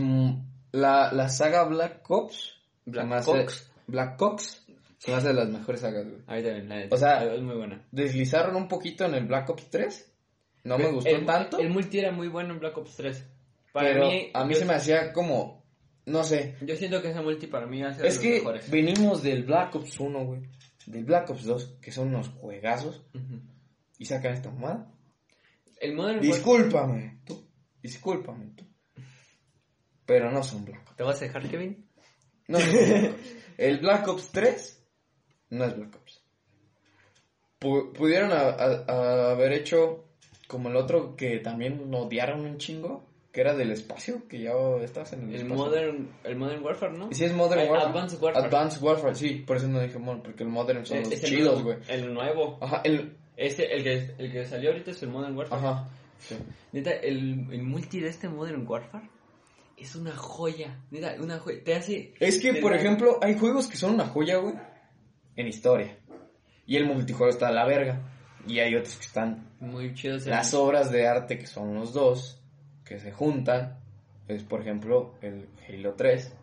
[0.71, 2.53] la, la saga Black Ops.
[2.85, 3.71] Black Ops.
[3.87, 4.65] Black Ops.
[4.99, 6.21] Se hace de las mejores sagas, güey.
[6.27, 7.81] Ahí también, la O sea, es muy buena.
[7.91, 10.13] Deslizaron un poquito en el Black Ops 3.
[10.65, 11.57] No me gustó el, tanto.
[11.57, 13.25] El multi era muy bueno en Black Ops 3.
[13.71, 15.58] Para pero mí, a mí se me hacía como.
[16.09, 16.55] No sé.
[16.61, 18.69] yo siento que ese multi para mí de Es los que mejores.
[18.69, 20.41] venimos del Black Ops 1, güey.
[20.85, 23.03] Del Black Ops 2, que son unos juegazos.
[23.97, 24.91] Y sacan esta mamada.
[25.79, 26.19] El Modern.
[26.21, 27.45] Discúlpame, tú.
[27.81, 28.65] Discúlpame, tú.
[30.05, 30.95] Pero no son Black Ops.
[30.97, 31.85] ¿Te vas a dejar, Kevin?
[32.47, 32.57] No.
[33.57, 34.83] El Black Ops 3
[35.51, 36.23] no es Black Ops.
[37.59, 40.05] Pu- pudieron a- a- a haber hecho
[40.47, 44.51] como el otro que también odiaron un chingo, que era del espacio, que ya
[44.83, 45.55] estás en el, El espacio.
[45.55, 47.09] Modern, el Modern Warfare, ¿no?
[47.11, 47.89] Y sí es Modern Warfare.
[47.91, 48.45] Advanced Warfare.
[48.47, 51.23] Advanced Warfare, sí, por eso no dije Modern, porque el Modern son Eh, los es
[51.23, 51.77] el chidos, güey.
[51.87, 52.57] El nuevo.
[52.61, 55.61] Ajá, el, Este, el que, el que salió ahorita es el Modern Warfare.
[55.61, 55.89] Ajá.
[56.17, 56.35] Sí.
[56.73, 59.07] Neta, el, el multi de este Modern Warfare
[59.77, 60.77] es una joya.
[60.91, 61.63] Neta, una joya.
[61.63, 62.13] Te hace.
[62.19, 64.55] Es que, por ejemplo, hay juegos que son una joya, güey,
[65.35, 65.97] en historia.
[66.65, 68.01] Y el multijugador está a la verga.
[68.47, 70.17] Y hay otros que están Muy chido.
[70.25, 72.38] las obras de arte que son los dos,
[72.89, 73.77] que se juntan.
[74.27, 76.33] Es, por ejemplo, el Halo 3,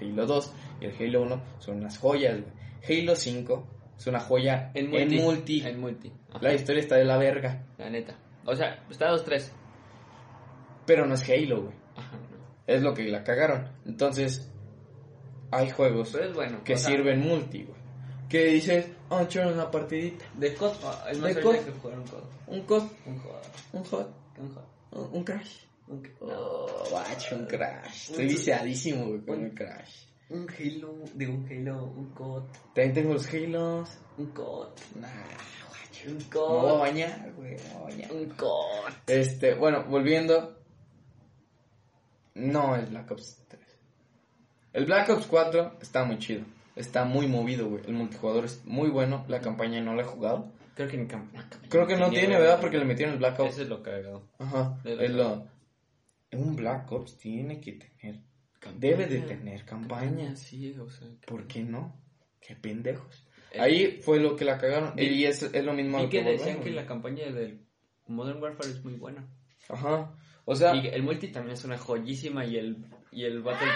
[0.00, 2.38] el Halo 2 y el Halo 1 son unas joyas.
[2.88, 3.66] Halo 5
[3.98, 5.16] es una joya En multi.
[5.18, 5.60] En multi.
[5.66, 6.12] En multi.
[6.40, 7.64] La historia está de la verga.
[7.78, 8.16] La neta.
[8.46, 9.50] O sea, está 2-3.
[10.86, 11.74] Pero no es Halo, güey.
[11.96, 12.16] Ajá.
[12.66, 13.68] Es lo que la cagaron.
[13.84, 14.50] Entonces,
[15.50, 16.64] hay juegos Pero es bueno.
[16.64, 17.80] que sea, sirven multi, güey.
[18.28, 20.24] Que dices, oh, echar una partidita.
[20.38, 20.72] De COD.
[20.84, 21.56] ah, Es más De COD.
[21.64, 22.22] que jugar un COD.
[22.46, 23.30] Un COD, Un COD.
[23.74, 24.62] un hot, Un COD.
[24.92, 25.58] un un crash.
[25.92, 28.10] Un, Oh, bacho, un crash.
[28.10, 30.06] Estoy Un- viciadísimo, güey, con un- el crash.
[30.30, 30.94] un Halo.
[31.14, 31.84] De un Halo.
[31.84, 32.44] Un COD.
[32.74, 33.90] También tengo los Halos.
[34.16, 34.68] Un COD.
[35.00, 35.08] Nah,
[35.68, 36.08] guacho.
[36.08, 36.78] Un Me voy a COD.
[36.80, 38.12] bañar, güey, me voy a bañar.
[38.12, 38.92] Un COD.
[39.06, 40.58] Este, bueno, volviendo.
[42.34, 43.60] No es Black Ops 3.
[44.72, 46.44] El Black Ops 4 está muy chido.
[46.74, 47.82] Está muy movido, güey.
[47.86, 49.24] El multijugador es muy bueno.
[49.28, 50.50] La campaña no la he jugado.
[50.74, 51.28] Creo que ni cam-
[51.68, 52.58] Creo que no tiene, ¿verdad?
[52.58, 53.52] Porque le metieron el Black Ops.
[53.52, 54.22] Eso es lo cagado.
[54.38, 54.78] Ajá.
[54.84, 55.46] Es lo...
[56.32, 58.20] Un Black Ops tiene que tener.
[58.78, 60.34] Debe de tener campaña.
[60.36, 61.08] Sí, o sea.
[61.26, 62.00] ¿Por qué no?
[62.40, 63.26] Qué pendejos.
[63.52, 64.94] Eh, Ahí fue lo que la cagaron.
[64.96, 66.64] Vi- Y es, es lo mismo lo que que decían volvemos.
[66.64, 67.60] que la campaña del
[68.06, 69.28] Modern Warfare es muy buena.
[69.68, 70.16] Ajá.
[70.44, 70.74] O sea.
[70.76, 73.68] Y el multi también es una joyísima y el, y el Battle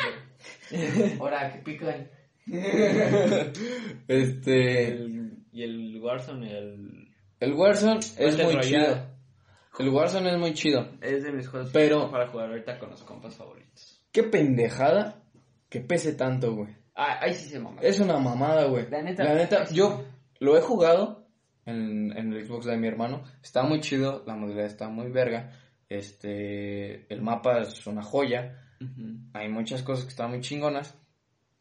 [1.20, 2.08] Ahora, que pican.
[4.08, 4.88] este.
[4.88, 7.08] el, y el Warzone el,
[7.40, 8.62] El Warzone es muy Royale.
[8.62, 9.15] chido.
[9.78, 10.88] El Warzone es muy chido.
[11.00, 14.02] es de mis juegos Pero- para jugar ahorita con los compas favoritos.
[14.12, 15.22] Qué pendejada
[15.68, 16.74] que pese tanto, güey.
[16.94, 17.80] Ah, ahí sí se mama.
[17.82, 18.88] Es una mamada, güey.
[18.90, 20.04] La neta- La neta, yo
[20.40, 21.26] lo he jugado
[21.66, 23.22] en, en el Xbox de mi hermano.
[23.42, 25.52] Está muy chido, la modalidad está muy verga.
[25.88, 28.62] Este, el mapa es una joya.
[29.34, 30.94] Hay muchas cosas que están muy chingonas.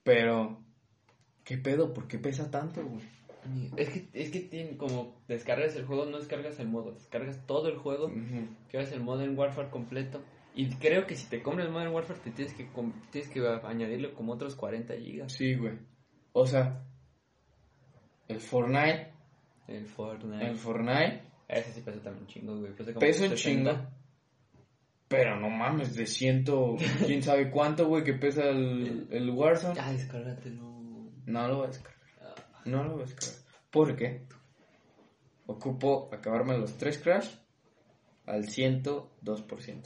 [0.03, 0.63] Pero,
[1.43, 1.93] ¿qué pedo?
[1.93, 3.03] ¿Por qué pesa tanto, güey?
[3.77, 7.67] Es que, es que tiene como descargas el juego, no descargas el modo, descargas todo
[7.69, 8.47] el juego, Ujú.
[8.69, 10.23] que es el Modern Warfare completo.
[10.53, 12.67] Y creo que si te compras el Modern Warfare te tienes que,
[13.11, 15.31] tienes que añadirle como otros 40 gigas.
[15.33, 15.73] Sí, güey.
[16.33, 16.83] O sea,
[18.27, 19.11] el Fortnite,
[19.67, 20.47] El Fortnite.
[20.47, 22.73] el Fortnite Ese sí pesa también un chingo, güey.
[22.73, 23.71] Pesa como pesa un 60.
[23.71, 23.89] chingo.
[25.07, 29.79] Pero no mames, de ciento, quién sabe cuánto, güey, que pesa el, el Warzone.
[29.79, 30.63] Ah, descárgatelo.
[31.25, 31.94] No lo voy a descargar.
[32.65, 33.35] No lo voy a descargar.
[33.71, 34.21] ¿Por qué?
[35.47, 37.27] Ocupo acabarme los tres crash
[38.25, 39.83] al 102%.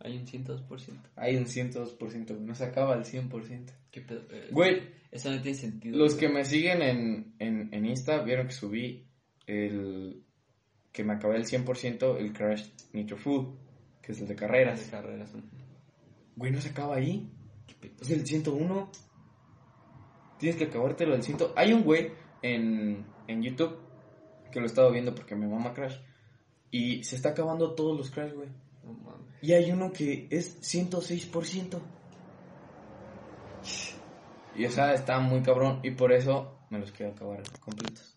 [0.00, 1.00] hay un 102%.
[1.16, 2.40] Hay un 102%, güey.
[2.40, 3.70] No se acaba al 100%.
[3.90, 4.22] ¿Qué pedo?
[4.30, 5.96] Eh, Güey, Eso no tiene sentido.
[5.96, 6.20] los güey.
[6.26, 9.06] que me siguen en, en, en Insta vieron que subí
[9.46, 10.22] el...
[10.92, 13.46] Que me acabé el 100% el Crash Nitro Full,
[14.02, 14.80] que es el de de carreras.
[14.90, 15.34] carreras.
[15.34, 15.42] ¿no?
[16.36, 17.30] Güey, no se acaba ahí.
[17.66, 17.94] ¿Qué pedo?
[18.02, 18.90] Es el 101.
[20.38, 21.38] Tienes que acabártelo al 100.
[21.56, 22.12] Hay un güey
[22.42, 23.78] en, en YouTube
[24.50, 25.96] que lo he estado viendo porque me mama Crash.
[26.70, 28.48] Y se está acabando todos los Crash, güey.
[28.84, 29.26] No mames.
[29.42, 31.80] Y hay uno que es 106%.
[34.56, 35.80] Y o sea, está muy cabrón.
[35.82, 38.16] Y por eso me los quiero acabar completos.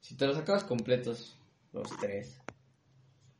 [0.00, 1.38] Si te los acabas completos,
[1.72, 2.40] los tres,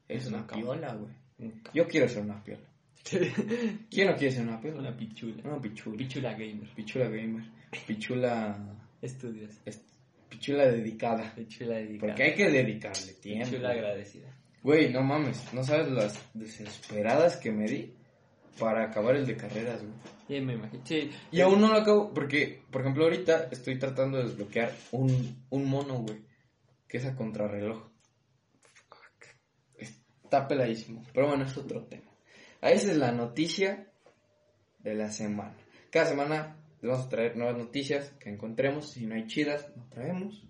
[0.09, 1.53] es una piola, güey.
[1.75, 2.72] Yo quiero ser una piola.
[3.91, 4.81] ¿Quién no quiere ser una piola?
[4.81, 5.43] Una pichula.
[5.45, 5.97] Una pichula.
[5.97, 6.69] Pichula gamer.
[6.75, 7.45] Pichula gamer.
[7.87, 8.79] Pichula.
[9.01, 9.51] Estudios.
[9.65, 9.85] es-
[10.29, 11.35] Pichula dedicada.
[11.35, 12.13] Pichula dedicada.
[12.15, 13.51] Porque hay que dedicarle tiempo.
[13.51, 14.29] Pichula agradecida.
[14.63, 15.53] Güey, no mames.
[15.53, 17.93] No sabes las desesperadas que me di
[18.59, 19.93] para acabar el de carreras, güey.
[20.29, 20.87] Sí, me imagino.
[20.87, 21.11] Sí.
[21.33, 25.69] Y aún no lo acabo porque, por ejemplo, ahorita estoy tratando de desbloquear un, un
[25.69, 26.23] mono, güey.
[26.89, 27.91] Que es a contrarreloj.
[29.77, 31.03] Está peladísimo.
[31.13, 32.12] Pero bueno, es otro tema.
[32.63, 33.89] Ah, Esa es la noticia
[34.79, 35.57] de la semana.
[35.91, 38.93] Cada semana les vamos a traer nuevas noticias que encontremos.
[38.93, 40.43] Si no hay chidas, no traemos.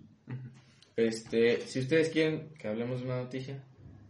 [0.95, 3.63] Este, si ustedes quieren que hablemos de una noticia,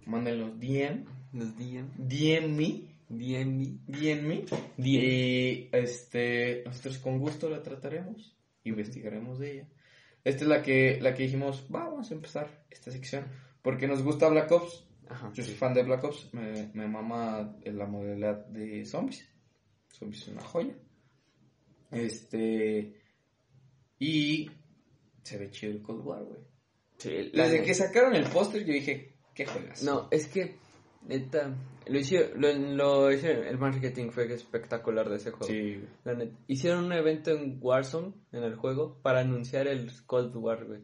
[0.05, 1.05] mándenlos DM.
[1.31, 1.87] Los DM.
[1.97, 2.81] DM me.
[3.07, 3.79] DM.
[3.87, 4.43] DM me.
[4.77, 8.35] Y este, nosotros con gusto la trataremos,
[8.65, 9.67] investigaremos de ella.
[10.25, 13.25] Esta es la que, la que dijimos, "Va, vamos a empezar esta sección,
[13.61, 14.85] porque nos gusta Black Ops.
[15.13, 15.31] Ajá.
[15.33, 19.29] Yo soy fan de Black Ops, me, me mama la modalidad de zombies.
[19.91, 20.75] Zombies es una joya.
[21.91, 22.99] Este,
[23.99, 24.49] y
[25.21, 26.41] se ve chido el Cold War, güey.
[26.97, 29.83] Sí, Desde que sacaron el póster yo dije, ¿qué juegas?
[29.83, 30.55] No, es que,
[31.07, 31.55] neta,
[31.85, 35.53] lo hicieron, lo, lo hicieron, el marketing fue espectacular de ese juego.
[35.53, 35.83] Sí.
[36.03, 36.35] La neta.
[36.47, 40.81] Hicieron un evento en Warzone, en el juego, para anunciar el Cold War, güey.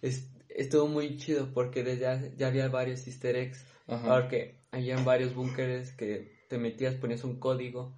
[0.00, 3.66] Es, estuvo muy chido porque desde hace- ya había varios easter eggs.
[3.88, 4.20] Ajá.
[4.20, 7.94] Porque habían varios búnkeres que te metías, ponías un código.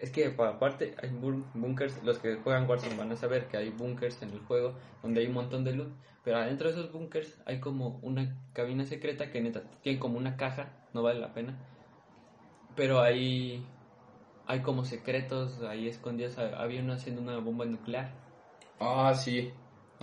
[0.00, 3.70] Es que pa- aparte hay búnkers, los que juegan Warzone van a saber que hay
[3.70, 5.92] búnkers en el juego donde hay un montón de loot.
[6.24, 10.36] Pero adentro de esos búnkers hay como una cabina secreta que neta tiene como una
[10.36, 11.56] caja, no vale la pena.
[12.74, 13.64] Pero ahí
[14.46, 16.38] hay como secretos ahí escondidos.
[16.38, 18.12] Había uno haciendo una bomba nuclear.
[18.80, 19.52] Ah, sí.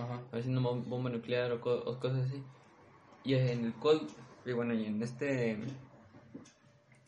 [0.02, 0.22] Ajá.
[0.32, 2.42] haciendo bomba nuclear o, co- o cosas así.
[3.24, 4.10] Y en el Cold,
[4.44, 5.52] y bueno, y en este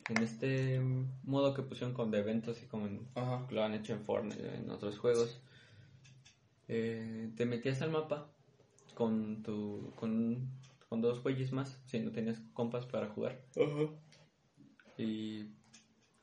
[0.08, 0.80] en este
[1.24, 3.08] modo que pusieron con de eventos y como en-
[3.50, 5.40] lo han hecho en Fortnite, en otros juegos,
[6.68, 8.30] eh, te metías al mapa
[8.94, 10.48] con tu con,
[10.88, 13.40] con dos güeyes más, si no tenías compas para jugar.
[13.56, 13.90] Ajá.
[14.98, 15.46] Y,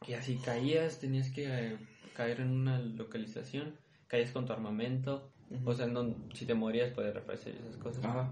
[0.07, 1.77] y así caías, tenías que eh,
[2.15, 3.75] caer en una localización,
[4.07, 5.33] caías con tu armamento,
[5.65, 8.03] o sea, no, si te morías refrescar y esas cosas.
[8.05, 8.31] Ajá.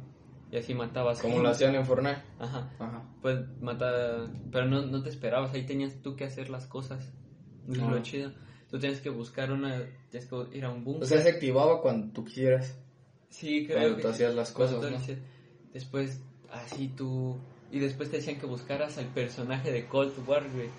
[0.52, 1.20] Y así matabas.
[1.22, 1.44] Como gente.
[1.48, 2.22] lo hacían en Fortnite.
[2.40, 2.72] Ajá.
[2.80, 3.04] Ajá.
[3.22, 4.30] Pues matar.
[4.52, 7.12] Pero no, no te esperabas, ahí tenías tú que hacer las cosas.
[7.70, 8.32] Es lo chido.
[8.72, 9.84] Tú tienes que buscar una.
[10.10, 11.04] Tienes que ir a un búnker.
[11.04, 12.76] O sea, se activaba cuando tú quieras.
[13.30, 14.14] sí, creo cuando que tú sí.
[14.14, 15.02] hacías las Cuando cosas, tú ¿no?
[15.04, 15.20] hacías-
[15.74, 17.38] Después, así tú.
[17.72, 20.70] Y después te decían que buscaras al personaje de Cold War, güey.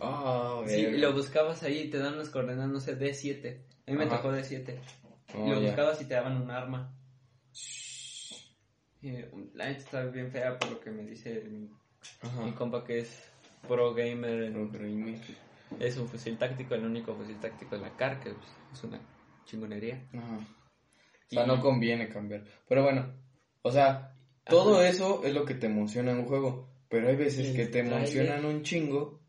[0.00, 0.96] Ah, Sí, verga.
[0.96, 3.58] y lo buscabas ahí y te dan las coordenadas, no sé, D7.
[3.86, 4.16] A mí me Ajá.
[4.16, 4.78] tocó D7.
[5.34, 5.66] Oh, y lo ya.
[5.68, 6.94] buscabas y te daban un arma.
[9.00, 9.10] Y
[9.54, 11.68] la neta está bien fea por lo que me dice mi,
[12.54, 13.22] compa que es
[13.66, 14.44] pro gamer.
[14.44, 14.86] en- Pero, pero,
[15.80, 19.00] es un fusil táctico, el único fusil táctico es la CAR, que pues, es una
[19.44, 20.06] chingonería.
[20.12, 20.36] Ajá.
[20.38, 22.44] O sea, Y- no conviene cambiar.
[22.68, 23.12] Pero bueno,
[23.62, 24.14] o sea,
[24.44, 24.88] todo Ajá.
[24.88, 26.70] eso es lo que te emociona en un juego.
[26.88, 29.22] Pero hay veces El que te emocionan un chingo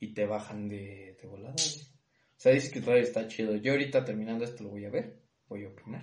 [0.00, 1.54] y te bajan de, de volada.
[1.54, 3.54] O sea, dices que el trailer está chido.
[3.56, 5.19] Yo ahorita terminando esto lo voy a ver,
[5.50, 6.02] voy a opinar.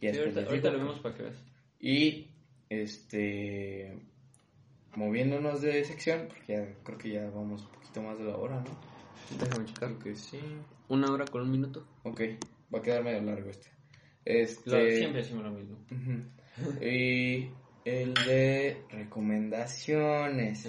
[0.00, 1.36] Y Sí, ahorita lo vemos para que veas.
[1.78, 2.26] Y
[2.68, 3.96] este
[4.96, 8.56] moviéndonos de sección, porque ya creo que ya vamos un poquito más de la hora,
[8.60, 9.44] ¿no?
[9.44, 9.88] Déjame checar.
[9.90, 10.40] Creo que sí.
[10.88, 11.86] Una hora con un minuto.
[12.02, 12.20] Ok,
[12.74, 13.68] va a quedar medio largo este.
[14.24, 15.76] Este Lo- siempre decimos lo mismo.
[16.82, 17.48] Y
[17.84, 20.68] el de recomendaciones.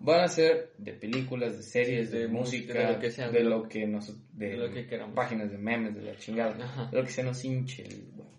[0.00, 3.28] Van a ser de películas, de series, Sí, de, de música, de lo que sea,
[3.30, 5.14] de lo que nos, de, de lo que queramos.
[5.14, 6.86] páginas de memes, de la chingada, Ajá.
[6.90, 7.84] de lo que se nos hinche.
[7.84, 8.30] huevo.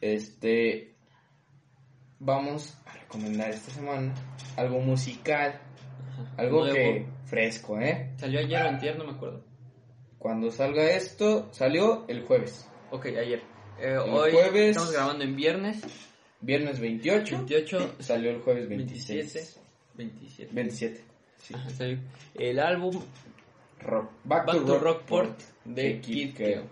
[0.00, 0.94] Este,
[2.18, 4.14] vamos a recomendar esta semana
[4.56, 5.60] algo musical,
[6.10, 6.34] Ajá.
[6.38, 6.74] algo Nuevo.
[6.74, 8.12] que fresco, ¿eh?
[8.16, 9.44] Salió ayer o antier, no me acuerdo.
[10.18, 13.40] Cuando salga esto, salió el jueves, Ok, ayer.
[13.80, 15.80] Eh, El hoy jueves- estamos grabando en viernes.
[16.42, 19.34] Viernes 28, 28, salió el jueves 26.
[19.34, 19.60] 27.
[19.94, 20.50] 27.
[20.54, 21.04] 27.
[21.38, 21.54] Sí.
[21.54, 21.98] Ajá, salió.
[22.34, 23.00] El álbum
[23.80, 24.10] Rock.
[24.24, 26.62] Back, Back to, to Rockport Rockport de Kid Keo.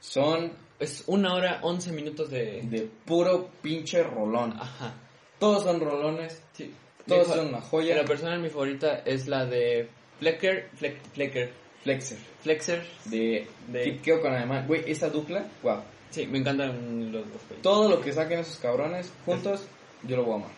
[0.00, 2.62] Son es una hora 11 minutos de.
[2.62, 4.52] de puro pinche rolón.
[4.58, 4.94] Ajá.
[5.38, 6.70] Todos son rolones, Sí.
[7.06, 7.96] todos son una joya.
[7.96, 11.52] La persona mi favorita es la de Flecker, Fleck- Flecker,
[11.82, 12.18] Flexer.
[12.42, 12.82] Flexer.
[13.06, 14.66] De, De- Kid Keo con además.
[14.66, 15.82] Güey, esa dupla, wow.
[16.10, 17.40] Sí, me encantan los dos.
[17.48, 17.60] güey.
[17.62, 19.62] Todo lo que saquen esos cabrones juntos,
[20.02, 20.50] yo lo voy a amar.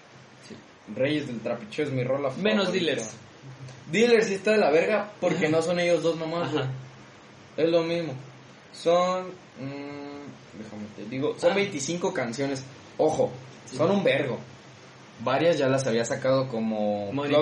[0.48, 0.56] Sí.
[0.94, 2.86] Reyes del Trapicheo es mi rola Menos favorita.
[2.86, 3.10] Dealers.
[3.90, 6.50] Dealers sí está de la verga porque no son ellos dos nomás.
[7.56, 8.14] Es lo mismo.
[8.72, 9.26] Son.
[9.26, 11.36] mm, déjame te digo.
[11.38, 11.56] Son Ah.
[11.56, 12.64] 25 canciones.
[12.98, 13.30] Ojo,
[13.70, 13.76] Sí.
[13.76, 14.38] son un vergo.
[15.24, 17.32] Varias ya las había sacado como Money-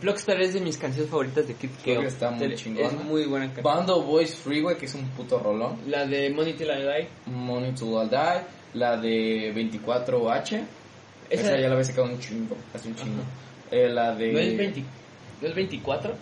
[0.00, 2.02] Blockstar es de mis canciones favoritas de Kid Keo.
[2.02, 2.90] está muy Es chingona.
[3.04, 3.64] muy buena canción.
[3.64, 5.78] Bando Boys Freeway, que es un puto rolón.
[5.86, 7.08] La de Money Till I Die.
[7.26, 8.44] Money to All Die.
[8.74, 10.64] La de 24H.
[11.30, 12.56] Esa, Esa- ya la había sacado un chingo.
[12.74, 13.22] Hace un chingo.
[13.70, 14.32] Eh, la de.
[14.32, 14.84] ¿No es, 20,
[15.42, 16.14] ¿No es 24?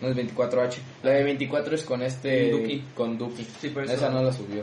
[0.00, 0.78] No es 24H.
[1.02, 2.50] La de 24 es con este.
[2.50, 2.84] Con Duki.
[2.94, 3.46] Con Duki.
[3.60, 3.94] Sí, por eso.
[3.94, 4.62] Esa no la subió.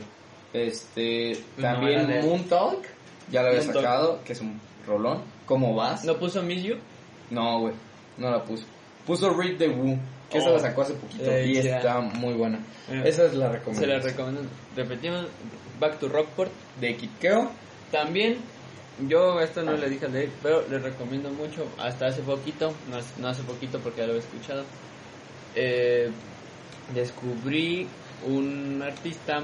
[0.53, 1.37] Este.
[1.57, 2.83] no, también de- Moon Talk.
[3.31, 3.83] Ya la había Moon Talk.
[3.83, 5.21] sacado, que es un rolón.
[5.45, 6.03] ¿Cómo vas?
[6.05, 6.75] ¿No puso Miss You?
[7.29, 7.73] No, güey.
[8.17, 8.65] No la puso.
[9.05, 9.97] Puso Read the Woo.
[10.29, 10.53] Que esa Oh.
[10.53, 11.29] la sacó hace poquito.
[11.29, 12.59] Eh, y está muy buena.
[12.89, 13.89] Eh, Esa es la Se recomendación.
[13.89, 14.41] la recomiendo.
[14.75, 15.27] Repetimos.
[15.79, 16.51] Back to Rockport.
[16.79, 17.51] De Kitkeo.
[17.91, 18.37] También,
[19.07, 21.67] yo esto no le dije de él, pero le recomiendo mucho.
[21.77, 24.63] Hasta hace poquito, no, hace- no hace poquito porque ya lo he escuchado.
[25.57, 26.09] eh,
[26.93, 27.87] descubrí
[28.25, 29.41] un artista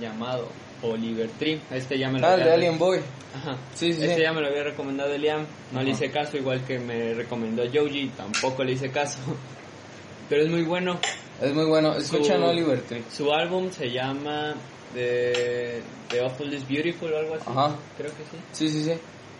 [0.00, 0.48] llamado
[0.82, 1.60] Oliver Tree.
[1.70, 2.98] Este ya me lo Ah, el de había- Alien Boy.
[3.34, 3.56] Ajá.
[3.74, 4.22] Sí, sí, Este sí.
[4.22, 5.46] ya me lo había recomendado Eliam.
[5.72, 8.08] No le hice caso, igual que me recomendó Joji.
[8.16, 9.18] Tampoco le hice caso.
[10.28, 10.98] Pero es muy bueno.
[11.40, 11.94] Es muy bueno.
[11.96, 13.02] Escuchan Su- Oliver Tree.
[13.12, 14.54] Su álbum se llama
[14.94, 17.44] The, The Awful is Beautiful o algo así.
[17.48, 17.76] Ajá.
[17.96, 18.36] Creo que sí.
[18.52, 18.92] Sí, sí, sí.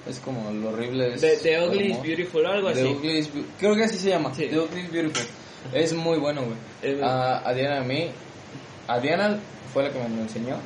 [0.08, 1.14] Es como lo horrible.
[1.14, 2.02] Es The, The Ugly is.
[2.02, 2.88] Beautiful o algo The así.
[2.90, 4.34] Ugly is Beau- Creo que así se llama.
[4.34, 4.46] Sí.
[4.46, 5.26] The Ugly is Beautiful.
[5.74, 7.00] Es muy bueno, güey.
[7.02, 8.08] A Diana, a mí.
[8.88, 9.38] A Diana
[9.74, 10.56] fue la que me lo enseñó.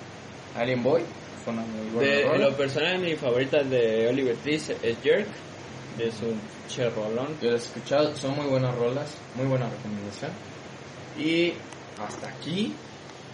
[0.56, 1.02] Alien Boy.
[1.44, 2.48] fue una muy buena De, en rola.
[2.48, 5.26] lo personal, mi favorita de Oliver Twist es Jerk.
[5.98, 7.36] Es un cherrolón.
[7.40, 10.30] Yo las he escuchado, son muy buenas rolas, muy buena recomendación.
[11.18, 11.52] Y
[12.04, 12.72] hasta aquí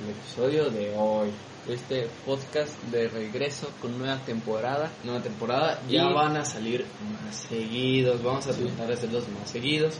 [0.05, 1.31] el episodio de hoy.
[1.68, 4.91] Este podcast de regreso con nueva temporada.
[5.05, 6.85] Nueva temporada, ya Y- van a salir
[7.25, 9.95] más seguidos, vamos a tratar de hacerlos más seguidos.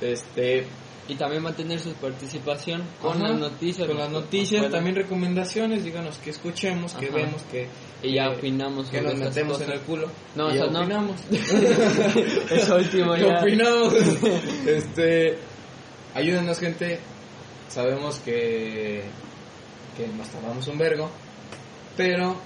[0.00, 0.66] Este,
[1.08, 3.86] Y también va a tener su participación con Ajá, las noticias.
[3.86, 7.14] con las noticias, también recomendaciones, díganos que escuchemos, que Ajá.
[7.16, 7.68] vemos, que,
[8.02, 10.08] Y ya que- opinamos que nos metemos en el culo.
[10.34, 10.80] No, y ya no.
[10.80, 11.20] opinamos.
[12.50, 13.40] Eso último ¿Qué ya.
[13.40, 13.94] opinamos?
[14.66, 15.38] este,
[16.14, 16.98] ayúdenos gente.
[17.68, 19.04] Sabemos que
[19.96, 21.10] que nos tardamos un vergo,
[21.96, 22.36] pero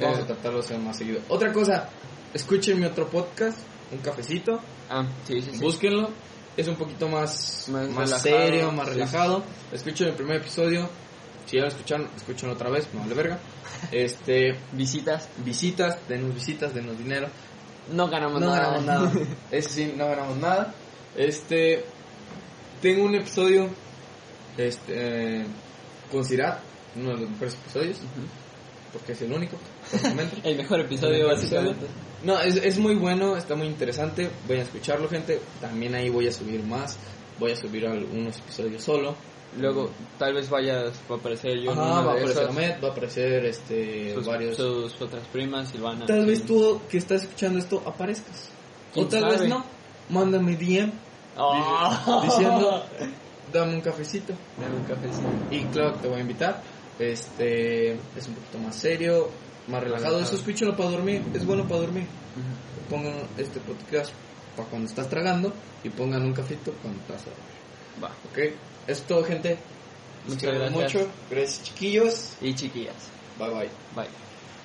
[0.00, 0.22] vamos Eh.
[0.22, 1.20] a tratarlo de más seguido.
[1.28, 1.90] Otra cosa,
[2.32, 3.58] escuchen mi otro podcast,
[3.92, 5.58] un cafecito, Ah, sí, sí, sí.
[5.62, 6.08] búsquenlo.
[6.56, 8.92] Es un poquito más, Más más, relajado, serio, más sí.
[8.94, 9.44] relajado.
[9.72, 10.88] Escuchen el primer episodio.
[11.46, 13.38] Si ya lo escucharon, escuchen otra vez, no vale verga.
[13.92, 15.28] Este, Visitas.
[15.44, 17.28] visitas, denos visitas, denos dinero.
[17.92, 18.58] No ganamos No nada.
[18.78, 19.12] ganamos nada.
[19.50, 20.72] Ese sí, no ganamos nada.
[21.14, 21.84] Este.
[22.80, 23.68] Tengo un episodio.
[24.56, 25.44] Este.
[26.10, 26.58] Con Sirat.
[26.96, 27.98] Uno de los mejores episodios.
[28.92, 29.56] Porque es el único.
[30.44, 31.86] El mejor episodio, básicamente.
[32.24, 34.30] No, es, es muy bueno, está muy interesante.
[34.48, 35.40] Voy a escucharlo, gente.
[35.60, 36.98] También ahí voy a subir más.
[37.38, 39.14] Voy a subir algunos episodios solo.
[39.58, 42.48] Luego, tal vez vayas, va a aparecer yo Ajá, va a aparecer.
[42.48, 44.56] Ahmed, va a aparecer este, sus, varios.
[44.56, 46.04] sus otras primas, Silvana.
[46.04, 48.50] Tal vez tú que estás escuchando esto aparezcas.
[48.90, 49.38] O ¿Quién tal sabe?
[49.38, 49.64] vez no.
[50.10, 50.92] Mándame DM
[51.38, 52.22] Ah.
[52.24, 52.82] diciendo,
[53.52, 54.32] dame un cafecito.
[54.60, 55.28] Dame un cafecito.
[55.50, 56.62] Y claro te voy a invitar.
[56.98, 59.28] Este es un poquito más serio,
[59.68, 60.20] más relajado.
[60.20, 62.06] Eso escúchalo para dormir, es bueno para dormir.
[62.90, 64.12] Pongan este podcast
[64.56, 65.52] para cuando estás tragando
[65.82, 68.02] y pongan un cafito cuando estás a dormir.
[68.02, 68.08] Va.
[68.30, 68.54] ¿Ok?
[68.86, 69.58] Es todo, gente.
[70.26, 70.72] Muchas gracias.
[70.72, 71.08] mucho.
[71.30, 72.32] Gracias, chiquillos.
[72.40, 73.10] Y chiquillas.
[73.38, 73.70] Bye bye.
[73.94, 74.25] Bye.